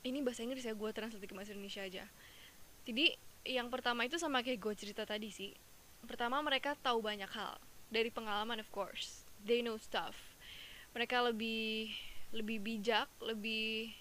ini 0.05 0.21
bahasa 0.21 0.45
Inggris 0.45 0.61
ya 0.61 0.77
gue 0.77 0.89
translate 0.93 1.25
ke 1.25 1.33
bahasa 1.33 1.57
Indonesia 1.57 1.81
aja. 1.81 2.05
Jadi 2.85 3.17
yang 3.49 3.73
pertama 3.73 4.05
itu 4.05 4.21
sama 4.21 4.45
kayak 4.45 4.61
gue 4.61 4.73
cerita 4.77 5.01
tadi 5.01 5.33
sih. 5.33 5.49
Pertama 6.05 6.37
mereka 6.45 6.77
tahu 6.77 7.01
banyak 7.01 7.29
hal. 7.33 7.57
Dari 7.89 8.13
pengalaman 8.13 8.61
of 8.61 8.69
course. 8.69 9.25
They 9.41 9.65
know 9.65 9.81
stuff. 9.81 10.13
Mereka 10.93 11.25
lebih 11.33 11.89
lebih 12.29 12.61
bijak 12.61 13.09
lebih 13.25 13.97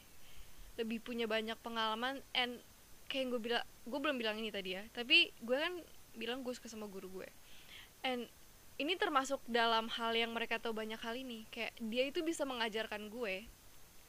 lebih 0.76 1.00
punya 1.00 1.24
banyak 1.24 1.56
pengalaman. 1.64 2.20
And 2.36 2.60
kayak 3.08 3.20
yang 3.24 3.30
gue 3.32 3.40
bilang 3.40 3.64
gue 3.88 3.98
belum 4.04 4.16
bilang 4.20 4.36
ini 4.36 4.52
tadi 4.52 4.76
ya. 4.76 4.84
Tapi 4.92 5.32
gue 5.40 5.56
kan 5.56 5.80
bilang 6.20 6.44
gue 6.44 6.52
suka 6.52 6.68
sama 6.68 6.84
guru 6.84 7.24
gue 7.24 7.28
and 8.04 8.28
ini 8.74 8.98
termasuk 8.98 9.38
dalam 9.46 9.86
hal 9.86 10.10
yang 10.18 10.34
mereka 10.34 10.58
tahu 10.58 10.74
banyak 10.74 10.98
hal 10.98 11.14
ini. 11.14 11.46
Kayak 11.54 11.78
dia 11.78 12.04
itu 12.10 12.26
bisa 12.26 12.42
mengajarkan 12.42 13.06
gue. 13.06 13.46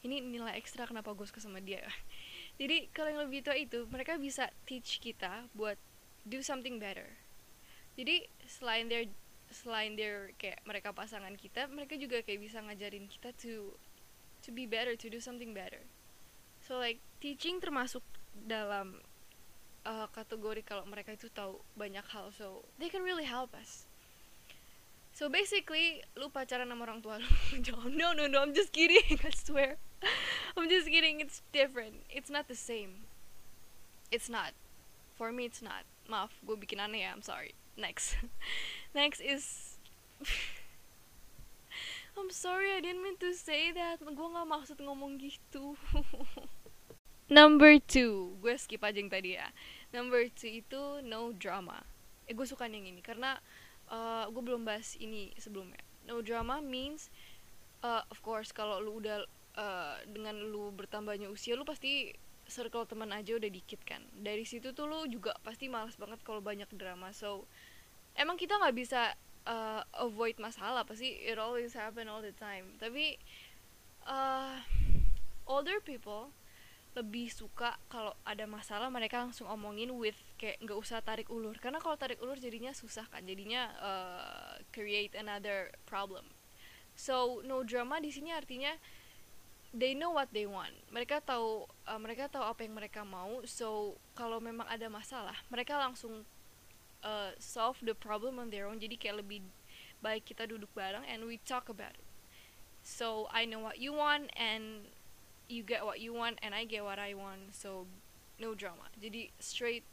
Ini 0.02 0.22
nilai 0.22 0.58
ekstra 0.58 0.90
kenapa 0.90 1.14
gue 1.14 1.26
suka 1.26 1.42
sama 1.42 1.62
dia. 1.62 1.86
Jadi 2.62 2.90
kalau 2.90 3.14
yang 3.14 3.22
lebih 3.30 3.46
tua 3.46 3.58
itu 3.58 3.86
mereka 3.90 4.18
bisa 4.18 4.50
teach 4.66 4.98
kita 4.98 5.46
buat 5.54 5.78
do 6.26 6.42
something 6.42 6.82
better. 6.82 7.14
Jadi 7.94 8.26
selain 8.50 8.90
their 8.90 9.06
selain 9.54 9.94
dia 9.94 10.34
kayak 10.42 10.66
mereka 10.66 10.90
pasangan 10.90 11.38
kita 11.38 11.70
mereka 11.70 11.94
juga 12.02 12.26
kayak 12.26 12.42
bisa 12.42 12.58
ngajarin 12.66 13.06
kita 13.06 13.30
to 13.38 13.78
to 14.42 14.50
be 14.50 14.66
better 14.66 14.98
to 14.98 15.08
do 15.14 15.22
something 15.22 15.54
better. 15.54 15.86
So 16.66 16.82
like 16.82 16.98
teaching 17.22 17.62
termasuk 17.62 18.02
dalam 18.34 19.06
uh, 19.86 20.10
kategori 20.10 20.66
kalau 20.66 20.90
mereka 20.90 21.14
itu 21.14 21.30
tahu 21.30 21.62
banyak 21.78 22.04
hal. 22.10 22.34
So 22.34 22.66
they 22.82 22.90
can 22.90 23.06
really 23.06 23.30
help 23.30 23.54
us 23.54 23.86
so 25.16 25.32
basically 25.32 26.04
lu 26.20 26.28
pacaran 26.28 26.68
sama 26.68 26.84
orang 26.84 27.00
tua 27.00 27.24
lu. 27.24 27.32
No 27.96 28.12
no 28.12 28.28
no 28.28 28.44
I'm 28.44 28.52
just 28.52 28.76
kidding 28.76 29.16
I 29.24 29.32
swear. 29.32 29.80
I'm 30.60 30.68
just 30.68 30.92
kidding 30.92 31.24
it's 31.24 31.40
different. 31.56 32.04
It's 32.12 32.28
not 32.28 32.52
the 32.52 32.60
same. 32.60 33.08
It's 34.12 34.28
not. 34.28 34.52
For 35.16 35.32
me 35.32 35.48
it's 35.48 35.64
not. 35.64 35.88
Maaf 36.12 36.36
gue 36.44 36.60
bikin 36.60 36.84
aneh 36.84 37.08
ya 37.08 37.16
I'm 37.16 37.24
sorry. 37.24 37.56
Next. 37.80 38.20
Next 38.92 39.24
is 39.24 39.80
I'm 42.20 42.28
sorry 42.32 42.76
I 42.76 42.84
didn't 42.84 43.00
mean 43.00 43.16
to 43.24 43.32
say 43.32 43.72
that. 43.72 44.04
Gue 44.04 44.28
nggak 44.28 44.48
maksud 44.52 44.84
ngomong 44.84 45.16
gitu. 45.24 45.80
Number 47.32 47.80
two. 47.80 48.36
Gue 48.44 48.60
skip 48.60 48.84
aja 48.84 49.00
yang 49.00 49.08
tadi 49.08 49.40
ya. 49.40 49.48
Number 49.96 50.28
two 50.28 50.60
itu 50.60 51.00
no 51.08 51.32
drama. 51.32 51.88
Eh 52.28 52.36
gue 52.36 52.44
suka 52.44 52.68
yang 52.68 52.84
ini 52.84 53.00
karena 53.00 53.40
uh, 53.96 54.24
gue 54.28 54.44
belum 54.44 54.68
bahas 54.68 55.00
ini 55.00 55.32
sebelumnya. 55.40 55.80
No 56.06 56.20
drama 56.20 56.60
means 56.60 57.08
uh, 57.82 58.04
of 58.12 58.20
course 58.20 58.52
kalau 58.52 58.84
lu 58.84 59.00
udah 59.00 59.24
uh, 59.56 59.98
dengan 60.06 60.36
lu 60.36 60.76
bertambahnya 60.76 61.32
usia 61.32 61.56
lu 61.56 61.64
pasti 61.64 62.12
circle 62.46 62.86
teman 62.86 63.10
aja 63.16 63.40
udah 63.40 63.50
dikit 63.50 63.82
kan. 63.88 64.04
Dari 64.14 64.44
situ 64.46 64.76
tuh 64.76 64.86
lu 64.86 65.08
juga 65.10 65.34
pasti 65.42 65.72
malas 65.72 65.98
banget 65.98 66.22
kalau 66.22 66.44
banyak 66.44 66.68
drama. 66.76 67.16
So 67.16 67.48
emang 68.20 68.36
kita 68.36 68.60
nggak 68.60 68.76
bisa 68.76 69.16
uh, 69.48 69.82
avoid 69.98 70.38
masalah 70.38 70.84
pasti 70.84 71.16
it 71.26 71.40
always 71.40 71.74
happen 71.74 72.12
all 72.12 72.22
the 72.22 72.36
time. 72.36 72.78
Tapi 72.78 73.18
uh, 74.06 74.62
older 75.50 75.82
people 75.82 76.30
lebih 76.96 77.28
suka 77.28 77.76
kalau 77.92 78.16
ada 78.24 78.48
masalah 78.48 78.88
mereka 78.88 79.20
langsung 79.20 79.52
omongin 79.52 79.92
with 80.00 80.16
kayak 80.36 80.60
nggak 80.64 80.80
usah 80.80 81.00
tarik 81.02 81.32
ulur. 81.32 81.56
Karena 81.60 81.80
kalau 81.80 81.96
tarik 81.96 82.20
ulur 82.20 82.36
jadinya 82.40 82.76
susah 82.76 83.08
kan 83.08 83.24
jadinya 83.24 83.72
uh, 83.80 84.54
create 84.76 85.16
another 85.16 85.72
problem. 85.88 86.28
So 86.96 87.44
no 87.44 87.64
drama 87.64 88.00
di 88.00 88.12
sini 88.12 88.32
artinya 88.32 88.76
they 89.76 89.92
know 89.92 90.16
what 90.16 90.32
they 90.32 90.48
want. 90.48 90.76
Mereka 90.92 91.24
tahu 91.24 91.68
uh, 91.88 92.00
mereka 92.00 92.32
tahu 92.32 92.44
apa 92.44 92.64
yang 92.64 92.76
mereka 92.76 93.04
mau. 93.04 93.44
So 93.44 94.00
kalau 94.16 94.40
memang 94.40 94.68
ada 94.72 94.88
masalah 94.88 95.36
mereka 95.52 95.76
langsung 95.76 96.24
uh, 97.04 97.32
solve 97.40 97.80
the 97.84 97.96
problem 97.96 98.40
on 98.40 98.52
their 98.52 98.68
own. 98.68 98.80
Jadi 98.80 98.96
kayak 98.96 99.24
lebih 99.24 99.44
baik 100.00 100.28
kita 100.28 100.48
duduk 100.48 100.72
bareng 100.76 101.04
and 101.08 101.28
we 101.28 101.40
talk 101.44 101.68
about 101.68 101.96
it. 101.96 102.08
So 102.86 103.28
I 103.34 103.50
know 103.50 103.60
what 103.60 103.82
you 103.82 103.92
want 103.92 104.30
and 104.38 104.88
you 105.50 105.66
get 105.66 105.82
what 105.82 106.00
you 106.00 106.14
want 106.14 106.38
and 106.46 106.54
I 106.54 106.64
get 106.64 106.84
what 106.86 107.00
I 107.02 107.18
want. 107.18 107.56
So 107.56 107.90
no 108.40 108.54
drama. 108.54 108.92
Jadi 109.00 109.32
straight 109.40 109.84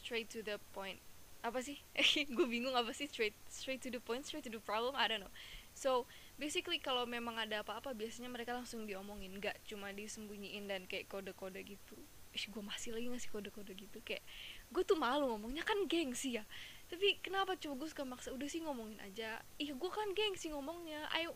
straight 0.00 0.32
to 0.32 0.40
the 0.40 0.56
point. 0.72 0.96
Apa 1.44 1.60
sih? 1.60 1.76
Gue 2.36 2.48
bingung 2.48 2.72
apa 2.72 2.96
sih 2.96 3.04
straight 3.04 3.36
straight 3.52 3.84
to 3.84 3.92
the 3.92 4.00
point 4.00 4.24
straight 4.24 4.44
to 4.48 4.52
the 4.52 4.60
problem? 4.64 4.96
I 4.96 5.04
don't 5.08 5.20
know. 5.20 5.32
So 5.76 6.08
basically 6.40 6.80
kalau 6.80 7.04
memang 7.04 7.36
ada 7.36 7.60
apa-apa 7.60 7.92
biasanya 7.92 8.32
mereka 8.32 8.56
langsung 8.56 8.88
diomongin. 8.88 9.36
Nggak 9.36 9.60
cuma 9.68 9.92
disembunyiin 9.92 10.64
dan 10.68 10.88
kayak 10.88 11.12
kode-kode 11.12 11.60
gitu. 11.64 11.96
Gue 12.30 12.62
masih 12.64 12.96
lagi 12.96 13.06
ngasih 13.12 13.30
kode-kode 13.32 13.72
gitu. 13.76 14.00
Kayak 14.00 14.24
gue 14.72 14.82
tuh 14.84 14.96
malu 14.96 15.28
ngomongnya. 15.36 15.64
Kan 15.64 15.84
gengsi 15.84 16.40
ya. 16.40 16.44
Tapi 16.88 17.20
kenapa 17.20 17.54
coba 17.60 17.84
gue 17.84 17.88
suka 17.92 18.04
maksa? 18.08 18.28
Udah 18.32 18.48
sih 18.48 18.64
ngomongin 18.64 18.98
aja. 19.04 19.40
Ih 19.60 19.72
gue 19.76 19.90
kan 19.92 20.08
gengsi 20.16 20.52
ngomongnya. 20.52 21.08
I 21.12 21.28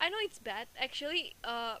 I 0.00 0.08
know 0.08 0.22
it's 0.22 0.40
bad. 0.40 0.66
Actually 0.78 1.34
uh, 1.46 1.78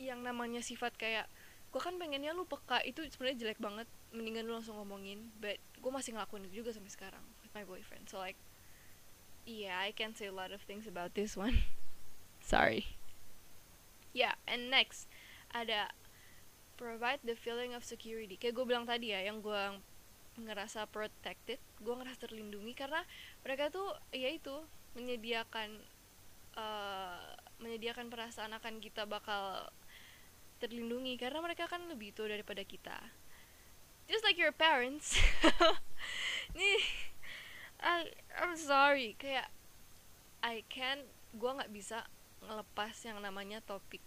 yang 0.00 0.24
namanya 0.24 0.64
sifat 0.64 0.96
kayak 0.96 1.28
gue 1.70 1.80
kan 1.80 1.96
pengennya 1.96 2.34
lu 2.34 2.44
peka. 2.44 2.82
Itu 2.84 3.04
sebenarnya 3.08 3.48
jelek 3.48 3.60
banget 3.62 3.88
mendingan 4.10 4.46
lu 4.46 4.58
langsung 4.58 4.78
ngomongin 4.78 5.30
but 5.38 5.58
gue 5.78 5.92
masih 5.92 6.14
ngelakuin 6.14 6.46
itu 6.50 6.66
juga 6.66 6.74
sampai 6.74 6.92
sekarang 6.92 7.24
with 7.42 7.52
my 7.54 7.62
boyfriend. 7.62 8.10
So 8.10 8.18
like 8.18 8.38
yeah 9.46 9.78
I 9.80 9.94
can 9.94 10.12
say 10.14 10.28
a 10.28 10.34
lot 10.34 10.50
of 10.50 10.62
things 10.66 10.84
about 10.86 11.14
this 11.14 11.38
one. 11.38 11.62
Sorry. 12.42 12.98
Yeah 14.10 14.34
and 14.50 14.68
next 14.68 15.06
ada 15.50 15.94
provide 16.74 17.22
the 17.22 17.38
feeling 17.38 17.76
of 17.76 17.86
security. 17.86 18.40
Kayak 18.40 18.58
gue 18.58 18.66
bilang 18.66 18.86
tadi 18.88 19.14
ya 19.14 19.22
yang 19.22 19.44
gue 19.44 19.78
ngerasa 20.40 20.86
protected 20.88 21.60
gue 21.82 21.94
ngerasa 21.94 22.30
terlindungi 22.30 22.72
karena 22.72 23.02
mereka 23.42 23.68
tuh 23.68 23.92
ya 24.14 24.30
itu 24.30 24.62
menyediakan 24.94 25.74
uh, 26.56 27.34
menyediakan 27.60 28.08
perasaan 28.08 28.56
akan 28.56 28.80
kita 28.80 29.04
bakal 29.04 29.68
terlindungi 30.60 31.16
karena 31.16 31.40
mereka 31.40 31.68
kan 31.68 31.84
lebih 31.88 32.12
tua 32.12 32.28
daripada 32.28 32.64
kita 32.64 32.96
just 34.10 34.26
like 34.26 34.36
your 34.36 34.50
parents. 34.50 35.14
Nih 36.58 36.82
I 37.78 38.10
I'm 38.36 38.58
sorry. 38.58 39.14
Kayak 39.16 39.48
I 40.42 40.66
can 40.66 41.06
gue 41.30 41.46
nggak 41.46 41.70
bisa 41.70 42.04
ngelepas 42.42 42.92
yang 43.06 43.22
namanya 43.22 43.62
topik. 43.62 44.02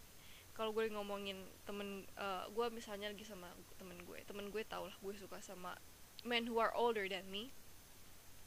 Kalau 0.53 0.75
gue 0.75 0.91
ngomongin 0.91 1.39
temen 1.65 2.05
uh, 2.19 2.45
gue 2.51 2.67
misalnya 2.69 3.09
lagi 3.09 3.25
sama 3.25 3.49
temen 3.79 3.97
gue 4.03 4.19
temen 4.27 4.51
gue 4.51 4.61
tau 4.67 4.85
lah 4.85 4.97
gue 4.99 5.15
suka 5.17 5.39
sama 5.39 5.79
men 6.27 6.45
who 6.45 6.59
are 6.59 6.75
older 6.75 7.07
than 7.07 7.25
me. 7.31 7.49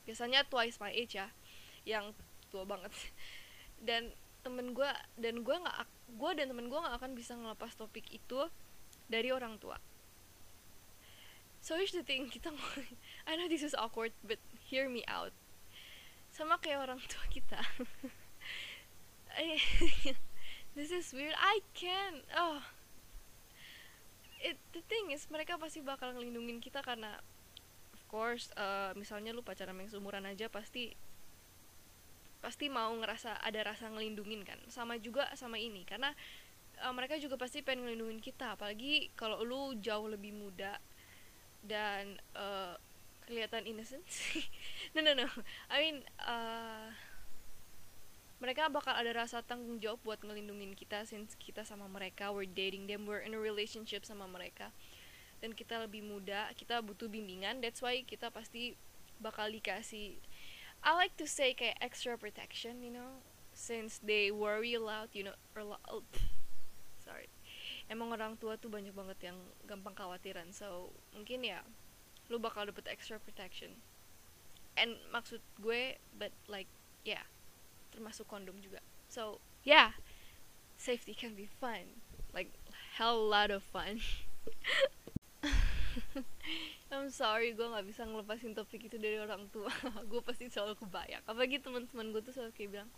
Biasanya 0.04 0.46
twice 0.46 0.78
my 0.78 0.92
age 0.92 1.16
ya 1.16 1.32
yang 1.88 2.12
tua 2.52 2.68
banget. 2.68 2.92
Dan 3.88 4.12
temen 4.46 4.78
gue 4.78 4.86
dan 5.18 5.42
gue 5.42 5.56
nggak 5.58 5.90
gue 6.22 6.30
dan 6.38 6.46
temen 6.46 6.70
gue 6.70 6.78
nggak 6.78 7.02
akan 7.02 7.18
bisa 7.18 7.34
ngelepas 7.34 7.74
topik 7.74 8.06
itu 8.14 8.46
dari 9.10 9.34
orang 9.34 9.58
tua 9.58 9.74
so 11.66 11.74
here's 11.74 11.90
the 11.90 12.06
thing 12.06 12.30
kita 12.30 12.54
I 13.28 13.34
know 13.34 13.50
this 13.50 13.66
is 13.66 13.74
awkward 13.74 14.14
but 14.22 14.38
hear 14.70 14.86
me 14.86 15.02
out. 15.10 15.34
Sama 16.30 16.62
kayak 16.62 16.86
orang 16.86 17.02
tua 17.10 17.26
kita. 17.26 17.58
This 20.76 20.92
is 20.92 21.10
weird. 21.10 21.34
I 21.34 21.58
can 21.74 22.22
oh. 22.38 22.62
It 24.38 24.60
the 24.70 24.84
thing 24.86 25.10
is 25.10 25.26
mereka 25.26 25.58
pasti 25.58 25.82
bakal 25.82 26.14
ngelindungin 26.14 26.62
kita 26.62 26.86
karena 26.86 27.18
of 27.96 28.02
course 28.06 28.52
uh, 28.54 28.92
misalnya 28.94 29.32
lu 29.34 29.42
pacaran 29.42 29.74
yang 29.74 29.90
seumuran 29.90 30.28
aja 30.28 30.46
pasti 30.52 30.92
pasti 32.44 32.70
mau 32.70 32.92
ngerasa 32.94 33.42
ada 33.42 33.74
rasa 33.74 33.90
ngelindungin 33.90 34.46
kan. 34.46 34.60
Sama 34.70 35.00
juga 35.02 35.26
sama 35.34 35.58
ini 35.58 35.82
karena 35.82 36.14
uh, 36.84 36.92
mereka 36.94 37.18
juga 37.18 37.40
pasti 37.40 37.64
pengen 37.64 37.88
ngelindungin 37.88 38.20
kita. 38.22 38.54
Apalagi 38.54 39.10
kalau 39.18 39.42
lu 39.42 39.74
jauh 39.80 40.06
lebih 40.06 40.36
muda 40.36 40.78
dan 41.66 42.22
uh, 42.38 42.78
kelihatan 43.26 43.66
innocent 43.66 44.06
no 44.94 45.02
no 45.02 45.12
no. 45.12 45.26
I 45.66 45.76
mean 45.82 45.96
uh, 46.22 46.94
mereka 48.38 48.70
bakal 48.70 48.94
ada 48.94 49.10
rasa 49.10 49.42
tanggung 49.42 49.82
jawab 49.82 49.98
buat 50.06 50.20
ngelindungin 50.22 50.78
kita 50.78 51.02
since 51.08 51.34
kita 51.34 51.66
sama 51.66 51.90
mereka 51.90 52.30
we're 52.30 52.48
dating 52.48 52.86
them 52.86 53.04
we're 53.04 53.22
in 53.22 53.34
a 53.34 53.40
relationship 53.40 54.06
sama 54.06 54.30
mereka. 54.30 54.70
Dan 55.42 55.52
kita 55.52 55.76
lebih 55.84 56.00
muda 56.00 56.48
kita 56.56 56.80
butuh 56.80 57.10
bimbingan 57.10 57.60
that's 57.60 57.82
why 57.84 58.00
kita 58.06 58.32
pasti 58.32 58.78
bakal 59.20 59.50
dikasih 59.50 60.16
I 60.86 60.94
like 60.94 61.18
to 61.18 61.26
say 61.26 61.52
kayak 61.52 61.76
extra 61.82 62.14
protection 62.16 62.80
you 62.80 62.94
know? 62.94 63.20
Since 63.56 64.04
they 64.04 64.28
worry 64.28 64.76
a 64.76 64.82
lot 64.84 65.10
you 65.16 65.26
know 65.26 65.36
oh, 65.90 66.04
sorry 66.12 66.35
emang 67.86 68.10
orang 68.10 68.34
tua 68.38 68.58
tuh 68.58 68.70
banyak 68.70 68.94
banget 68.94 69.30
yang 69.32 69.38
gampang 69.66 69.94
khawatiran. 69.94 70.50
So 70.50 70.90
mungkin 71.14 71.46
ya 71.46 71.62
lu 72.26 72.42
bakal 72.42 72.66
dapet 72.66 72.90
extra 72.90 73.22
protection. 73.22 73.78
And 74.76 74.98
maksud 75.14 75.40
gue 75.62 75.96
but 76.14 76.34
like 76.50 76.68
yeah 77.06 77.24
termasuk 77.94 78.26
kondom 78.28 78.58
juga. 78.58 78.82
So 79.06 79.38
yeah 79.62 79.94
safety 80.76 81.14
can 81.14 81.38
be 81.38 81.46
fun. 81.46 82.02
Like 82.34 82.52
hell 82.98 83.16
lot 83.16 83.54
of 83.54 83.62
fun. 83.62 84.02
I'm 86.86 87.10
sorry 87.10 87.50
gue 87.50 87.66
nggak 87.66 87.86
bisa 87.88 88.06
ngelepasin 88.06 88.54
topik 88.54 88.86
itu 88.86 88.96
dari 88.96 89.18
orang 89.18 89.50
tua. 89.50 89.68
Gue 90.10 90.22
pasti 90.22 90.46
selalu 90.46 90.78
kebayang. 90.78 91.18
Apalagi 91.26 91.58
teman-teman 91.58 92.14
gue 92.14 92.22
tuh 92.22 92.30
selalu 92.30 92.54
kayak 92.54 92.70
bilang 92.78 92.90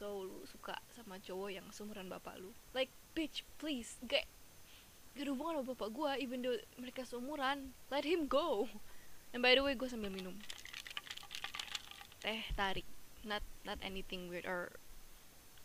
so 0.00 0.24
lu 0.24 0.40
suka 0.48 0.80
sama 0.96 1.20
cowok 1.20 1.52
yang 1.52 1.68
seumuran 1.68 2.08
bapak 2.08 2.40
lu. 2.40 2.56
Like 2.72 2.88
bitch 3.12 3.44
please 3.60 4.00
gak 4.08 4.24
gak 5.12 5.28
hubungan 5.28 5.60
sama 5.60 5.76
bapak 5.76 5.92
gue 5.92 6.10
even 6.24 6.40
though 6.40 6.56
mereka 6.80 7.04
seumuran 7.04 7.76
let 7.92 8.08
him 8.08 8.24
go. 8.24 8.64
And 9.36 9.44
by 9.44 9.52
the 9.52 9.60
way 9.60 9.76
gue 9.76 9.84
sambil 9.92 10.08
minum. 10.08 10.40
Teh 12.24 12.48
tarik 12.56 12.88
not 13.20 13.44
not 13.68 13.76
anything 13.84 14.32
weird 14.32 14.48
or 14.48 14.72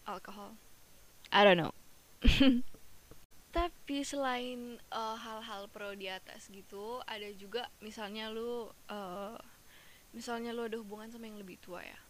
alcohol. 0.03 0.59
I 1.31 1.47
don't 1.47 1.55
know. 1.55 1.71
Tapi 3.55 4.03
selain 4.03 4.83
uh, 4.91 5.15
hal-hal 5.15 5.71
pro 5.71 5.95
di 5.95 6.11
atas 6.11 6.51
gitu 6.51 6.99
ada 7.07 7.31
juga 7.39 7.71
misalnya 7.79 8.27
lu 8.27 8.67
uh, 8.91 9.39
misalnya 10.11 10.51
lu 10.51 10.67
ada 10.67 10.75
hubungan 10.75 11.07
sama 11.07 11.31
yang 11.31 11.39
lebih 11.39 11.55
tua 11.63 11.79
ya 11.79 12.04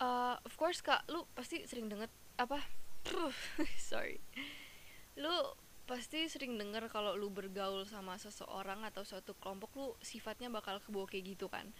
uh, 0.00 0.36
of 0.42 0.56
course 0.56 0.80
kak 0.80 1.04
lu 1.06 1.28
pasti 1.36 1.62
sering 1.68 1.86
denger 1.86 2.08
apa? 2.40 2.64
Sorry. 3.90 4.18
Lu 5.20 5.54
pasti 5.84 6.26
sering 6.30 6.54
dengar 6.56 6.86
kalau 6.88 7.18
lu 7.18 7.28
bergaul 7.28 7.82
sama 7.84 8.16
seseorang 8.16 8.86
atau 8.86 9.02
suatu 9.02 9.34
kelompok 9.38 9.70
lu 9.76 9.88
sifatnya 10.00 10.48
bakal 10.48 10.80
kebawa 10.80 11.06
kayak 11.06 11.36
gitu 11.36 11.46
kan? 11.46 11.70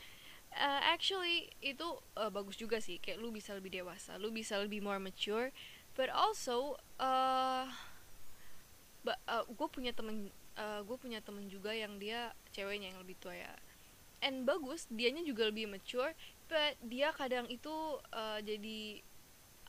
Uh, 0.50 0.82
actually 0.90 1.46
itu 1.62 1.86
uh, 2.18 2.28
bagus 2.28 2.60
juga 2.60 2.78
sih. 2.82 3.00
Kayak 3.00 3.22
lu 3.24 3.32
bisa 3.32 3.56
lebih 3.56 3.72
dewasa 3.72 4.20
lu 4.20 4.28
bisa 4.30 4.60
lebih 4.60 4.84
more 4.84 5.00
mature. 5.00 5.50
But 5.96 6.12
also 6.12 6.78
uh, 7.02 7.66
uh, 9.06 9.44
gue 9.48 9.68
punya 9.72 9.96
temen 9.96 10.30
uh, 10.58 10.80
gue 10.84 10.96
punya 11.00 11.24
temen 11.24 11.48
juga 11.48 11.72
yang 11.72 11.96
dia 11.96 12.34
ceweknya 12.52 12.92
yang 12.92 13.00
lebih 13.00 13.16
tua 13.22 13.34
ya. 13.34 13.54
And 14.20 14.44
bagus 14.44 14.84
dianya 14.92 15.24
juga 15.24 15.48
lebih 15.48 15.70
mature 15.70 16.12
but 16.50 16.74
dia 16.82 17.14
kadang 17.14 17.46
itu 17.46 17.72
uh, 18.10 18.42
jadi 18.42 18.98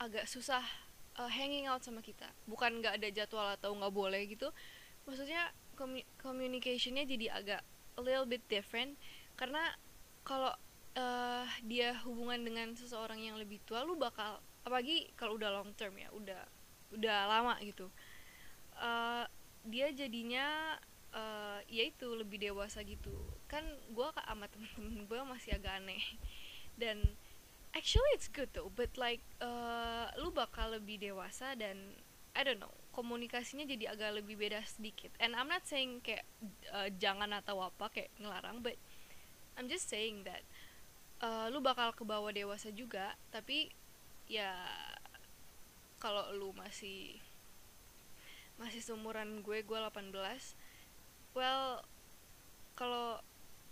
agak 0.02 0.26
susah 0.26 0.66
uh, 1.16 1.30
hanging 1.30 1.70
out 1.70 1.86
sama 1.86 2.02
kita. 2.02 2.26
Bukan 2.50 2.82
nggak 2.82 2.98
ada 2.98 3.08
jadwal 3.14 3.54
atau 3.54 3.70
nggak 3.78 3.94
boleh 3.94 4.26
gitu. 4.26 4.50
Maksudnya 5.06 5.54
communicationnya 6.18 7.06
jadi 7.06 7.26
agak 7.38 7.62
a 7.96 8.00
little 8.02 8.26
bit 8.26 8.42
different. 8.50 8.98
Karena 9.38 9.62
kalau 10.26 10.50
uh, 10.98 11.46
dia 11.62 11.94
hubungan 12.02 12.42
dengan 12.42 12.74
seseorang 12.74 13.22
yang 13.22 13.38
lebih 13.38 13.62
tua 13.62 13.86
lu 13.86 13.94
bakal 13.94 14.42
apalagi 14.66 15.10
kalau 15.14 15.38
udah 15.38 15.50
long 15.50 15.74
term 15.74 15.94
ya 15.98 16.06
udah 16.14 16.38
udah 16.94 17.18
lama 17.26 17.58
gitu 17.64 17.90
uh, 18.78 19.24
dia 19.66 19.90
jadinya 19.94 20.78
uh, 21.14 21.60
ya 21.70 21.86
itu 21.86 22.08
lebih 22.18 22.40
dewasa 22.42 22.82
gitu. 22.82 23.12
Kan 23.46 23.62
gue 23.92 24.06
sama 24.14 24.46
temen-temen 24.48 25.06
gue 25.06 25.20
masih 25.28 25.54
agak 25.56 25.82
aneh 25.82 26.02
dan 26.76 27.16
actually 27.72 28.08
it's 28.16 28.28
good 28.28 28.48
though 28.52 28.72
but 28.72 28.92
like 29.00 29.24
uh, 29.40 30.12
lu 30.20 30.32
bakal 30.32 30.72
lebih 30.72 31.00
dewasa 31.00 31.56
dan 31.56 31.96
I 32.32 32.44
don't 32.44 32.60
know 32.60 32.72
komunikasinya 32.92 33.64
jadi 33.64 33.96
agak 33.96 34.20
lebih 34.20 34.36
beda 34.36 34.60
sedikit. 34.68 35.16
And 35.16 35.32
I'm 35.32 35.48
not 35.48 35.64
saying 35.64 36.04
kayak 36.04 36.28
uh, 36.76 36.92
jangan 37.00 37.32
atau 37.32 37.64
apa 37.64 37.88
kayak 37.88 38.12
ngelarang 38.20 38.60
but 38.60 38.76
I'm 39.56 39.66
just 39.68 39.88
saying 39.88 40.28
that 40.28 40.44
uh, 41.24 41.48
lu 41.48 41.64
bakal 41.64 41.96
ke 41.96 42.04
bawah 42.04 42.28
dewasa 42.28 42.68
juga 42.72 43.16
tapi 43.32 43.72
ya 44.28 44.52
kalau 45.96 46.28
lu 46.36 46.52
masih 46.52 47.16
masih 48.60 48.84
seumuran 48.84 49.40
gue 49.40 49.64
gue 49.64 49.78
18 49.78 50.12
well 51.32 51.80
kalau 52.76 53.18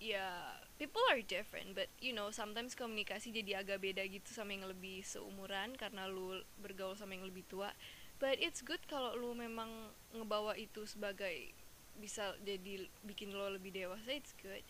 ya 0.00 0.56
people 0.80 1.04
are 1.12 1.20
different 1.20 1.76
but 1.76 1.92
you 2.00 2.16
know 2.16 2.32
sometimes 2.32 2.72
komunikasi 2.72 3.28
jadi 3.36 3.60
agak 3.60 3.84
beda 3.84 4.00
gitu 4.08 4.32
sama 4.32 4.56
yang 4.56 4.64
lebih 4.64 5.04
seumuran 5.04 5.76
karena 5.76 6.08
lu 6.08 6.40
bergaul 6.56 6.96
sama 6.96 7.12
yang 7.12 7.28
lebih 7.28 7.44
tua. 7.52 7.76
But 8.16 8.40
it's 8.40 8.64
good 8.64 8.80
kalau 8.88 9.12
lu 9.12 9.36
memang 9.36 9.92
ngebawa 10.16 10.56
itu 10.56 10.88
sebagai 10.88 11.52
bisa 12.00 12.32
jadi 12.40 12.88
bikin 13.04 13.36
lo 13.36 13.52
lebih 13.52 13.76
dewasa 13.76 14.08
it's 14.08 14.32
good. 14.40 14.64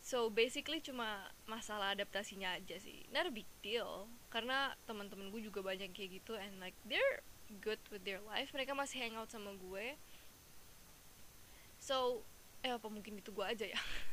So 0.00 0.30
basically 0.30 0.78
cuma 0.78 1.28
masalah 1.50 1.98
adaptasinya 1.98 2.54
aja 2.54 2.78
sih. 2.78 3.10
Not 3.10 3.26
a 3.26 3.34
big 3.34 3.50
deal 3.58 4.06
karena 4.30 4.78
teman-teman 4.86 5.34
gue 5.34 5.42
juga 5.42 5.66
banyak 5.66 5.90
kayak 5.90 6.22
gitu 6.22 6.38
and 6.38 6.62
like 6.62 6.78
they're 6.86 7.26
good 7.58 7.82
with 7.90 8.06
their 8.06 8.22
life. 8.22 8.54
Mereka 8.54 8.70
masih 8.70 9.02
hangout 9.02 9.34
sama 9.34 9.50
gue. 9.58 9.98
So 11.82 12.22
eh 12.62 12.70
apa 12.70 12.86
mungkin 12.86 13.18
itu 13.18 13.34
gue 13.34 13.46
aja 13.46 13.66
ya 13.66 13.80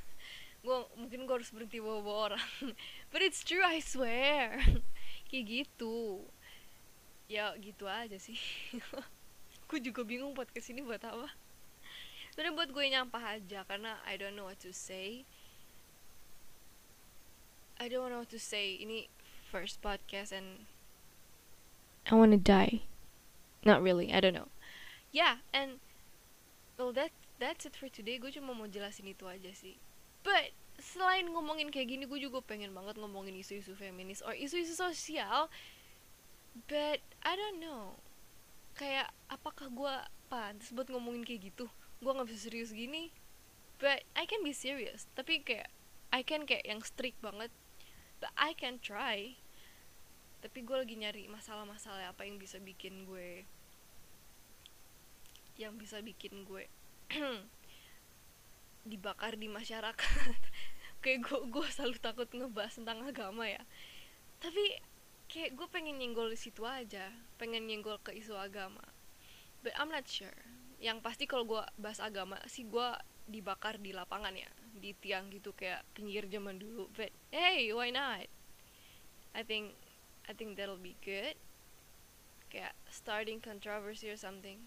gue 0.67 0.79
mungkin 0.99 1.23
gue 1.23 1.35
harus 1.39 1.47
berhenti 1.55 1.79
bawa 1.79 2.03
bawa 2.03 2.19
orang. 2.31 2.43
But 3.15 3.23
it's 3.23 3.39
true 3.39 3.63
I 3.63 3.79
swear. 3.79 4.59
Kayak 5.31 5.45
gitu. 5.47 6.27
Ya 7.31 7.55
gitu 7.55 7.87
aja 7.87 8.19
sih. 8.19 8.35
Gue 9.67 9.83
juga 9.83 10.07
bingung 10.07 10.31
buat 10.31 10.47
ke 10.51 10.63
sini 10.63 10.79
buat 10.79 11.03
apa. 11.03 11.27
Sebenarnya 12.31 12.55
buat 12.55 12.69
gue 12.71 12.85
nyampah 12.87 13.23
aja 13.35 13.67
karena 13.67 13.99
I 14.07 14.15
don't 14.15 14.39
know 14.39 14.47
what 14.47 14.63
to 14.63 14.71
say. 14.71 15.27
I 17.75 17.91
don't 17.91 18.07
know 18.07 18.23
what 18.23 18.31
to 18.31 18.39
say. 18.39 18.79
Ini 18.79 19.11
first 19.51 19.83
podcast 19.83 20.31
and 20.31 20.71
I 22.07 22.15
wanna 22.15 22.39
die. 22.39 22.87
Not 23.67 23.83
really 23.83 24.15
I 24.15 24.23
don't 24.23 24.31
know. 24.31 24.47
Yeah 25.11 25.43
and 25.51 25.83
well 26.79 26.95
that 26.95 27.11
that's 27.43 27.67
it 27.67 27.75
for 27.75 27.91
today. 27.91 28.15
Gue 28.23 28.31
cuma 28.31 28.55
mau 28.55 28.71
jelasin 28.71 29.11
itu 29.11 29.27
aja 29.27 29.51
sih 29.51 29.75
but 30.27 30.51
selain 30.75 31.31
ngomongin 31.31 31.71
kayak 31.71 31.87
gini 31.87 32.03
gue 32.03 32.19
juga 32.19 32.43
pengen 32.43 32.75
banget 32.75 32.99
ngomongin 32.99 33.39
isu-isu 33.39 33.71
feminis 33.79 34.19
or 34.27 34.35
isu-isu 34.35 34.75
sosial. 34.75 35.47
But 36.67 36.99
I 37.23 37.33
don't 37.39 37.63
know. 37.63 37.95
Kayak 38.75 39.15
apakah 39.31 39.71
gue 39.71 39.95
pantas 40.27 40.75
buat 40.75 40.91
ngomongin 40.91 41.23
kayak 41.23 41.55
gitu? 41.55 41.71
Gue 42.03 42.11
nggak 42.11 42.27
bisa 42.27 42.51
serius 42.51 42.75
gini. 42.75 43.15
But 43.79 44.03
I 44.19 44.27
can 44.27 44.43
be 44.43 44.51
serious. 44.51 45.07
Tapi 45.15 45.47
kayak 45.47 45.71
I 46.11 46.27
can 46.27 46.43
kayak 46.43 46.67
yang 46.67 46.83
strict 46.83 47.23
banget. 47.23 47.53
But 48.19 48.35
I 48.35 48.51
can 48.51 48.83
try. 48.83 49.39
Tapi 50.43 50.59
gue 50.59 50.75
lagi 50.75 50.99
nyari 50.99 51.31
masalah-masalah 51.31 52.11
apa 52.11 52.27
yang 52.27 52.35
bisa 52.35 52.59
bikin 52.59 53.07
gue 53.07 53.47
yang 55.57 55.73
bisa 55.73 56.05
bikin 56.05 56.45
gue 56.45 56.69
dibakar 58.87 59.35
di 59.35 59.51
masyarakat. 59.51 60.39
Kayak 61.03 61.29
gue 61.29 61.39
gue 61.51 61.67
selalu 61.69 61.97
takut 62.01 62.27
ngebahas 62.31 62.73
tentang 62.79 63.05
agama 63.05 63.45
ya. 63.45 63.61
Tapi 64.41 64.81
kayak 65.27 65.59
gue 65.59 65.67
pengen 65.67 65.99
nyenggol 65.99 66.31
di 66.31 66.39
situ 66.39 66.63
aja 66.63 67.11
pengen 67.35 67.67
nyenggol 67.67 67.99
ke 67.99 68.15
isu 68.15 68.33
agama. 68.33 68.81
But 69.61 69.75
I'm 69.75 69.91
not 69.91 70.07
sure. 70.07 70.33
Yang 70.79 71.03
pasti 71.03 71.23
kalau 71.27 71.43
gue 71.43 71.61
bahas 71.77 71.99
agama 71.99 72.39
sih 72.47 72.65
gue 72.65 72.89
dibakar 73.27 73.75
di 73.77 73.91
lapangan 73.91 74.31
ya 74.31 74.47
di 74.77 74.95
tiang 74.95 75.27
gitu 75.33 75.51
kayak 75.51 75.83
pinggir 75.93 76.25
zaman 76.31 76.57
dulu. 76.57 76.87
But 76.95 77.11
hey 77.29 77.69
why 77.75 77.91
not? 77.91 78.25
I 79.35 79.43
think 79.43 79.75
I 80.25 80.33
think 80.33 80.55
that'll 80.55 80.79
be 80.79 80.95
good. 81.03 81.35
Kayak 82.47 82.73
starting 82.87 83.43
controversy 83.43 84.07
or 84.07 84.17
something. 84.17 84.63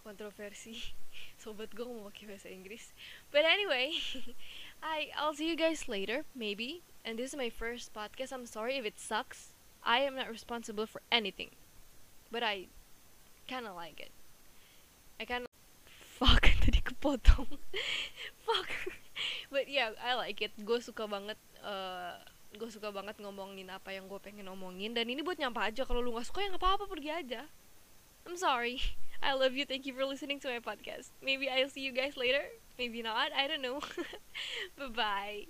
Kontroversi 0.00 0.96
sobat 1.44 1.68
gue 1.76 1.84
mau 1.84 2.08
pakai 2.08 2.24
bahasa 2.32 2.48
Inggris 2.48 2.96
but 3.28 3.44
anyway 3.44 3.92
I 4.80 5.12
I'll 5.12 5.36
see 5.36 5.52
you 5.52 5.56
guys 5.60 5.84
later 5.84 6.24
maybe 6.32 6.80
and 7.04 7.20
this 7.20 7.30
is 7.30 7.36
my 7.36 7.52
first 7.52 7.92
podcast. 7.92 8.32
I'm 8.32 8.48
sorry 8.48 8.80
if 8.80 8.88
it 8.88 8.98
sucks. 8.98 9.52
I 9.84 10.00
am 10.00 10.16
not 10.16 10.32
responsible 10.32 10.88
for 10.88 11.04
anything, 11.12 11.52
but 12.32 12.42
I 12.42 12.72
kind 13.46 13.68
of 13.68 13.76
like 13.76 14.00
it. 14.00 14.10
I 15.20 15.28
kind 15.28 15.44
of 15.44 15.52
fuck 16.16 16.48
tadi 16.64 16.80
kepotong. 16.80 17.60
fuck. 18.40 18.70
but 19.52 19.68
yeah, 19.68 19.92
I 20.00 20.16
like 20.16 20.40
it. 20.40 20.56
Gue 20.64 20.80
suka 20.80 21.04
banget. 21.04 21.36
Uh, 21.60 22.16
gue 22.56 22.70
suka 22.72 22.88
banget 22.94 23.20
ngomongin 23.20 23.68
apa 23.68 23.92
yang 23.92 24.06
gue 24.06 24.20
pengen 24.22 24.46
ngomongin 24.46 24.94
dan 24.94 25.10
ini 25.10 25.26
buat 25.26 25.34
nyampah 25.34 25.74
aja 25.74 25.82
kalau 25.82 25.98
lu 25.98 26.14
nggak 26.14 26.22
suka 26.22 26.38
ya 26.38 26.54
nggak 26.54 26.62
apa-apa 26.62 26.86
pergi 26.86 27.10
aja 27.10 27.42
I'm 28.26 28.36
sorry. 28.36 28.80
I 29.22 29.34
love 29.34 29.54
you. 29.54 29.64
Thank 29.64 29.86
you 29.86 29.94
for 29.94 30.04
listening 30.04 30.40
to 30.40 30.48
my 30.48 30.60
podcast. 30.60 31.10
Maybe 31.22 31.48
I'll 31.48 31.68
see 31.68 31.80
you 31.80 31.92
guys 31.92 32.16
later. 32.16 32.44
Maybe 32.78 33.02
not. 33.02 33.32
I 33.32 33.46
don't 33.46 33.62
know. 33.62 33.80
Bye 34.78 34.88
bye 34.88 35.46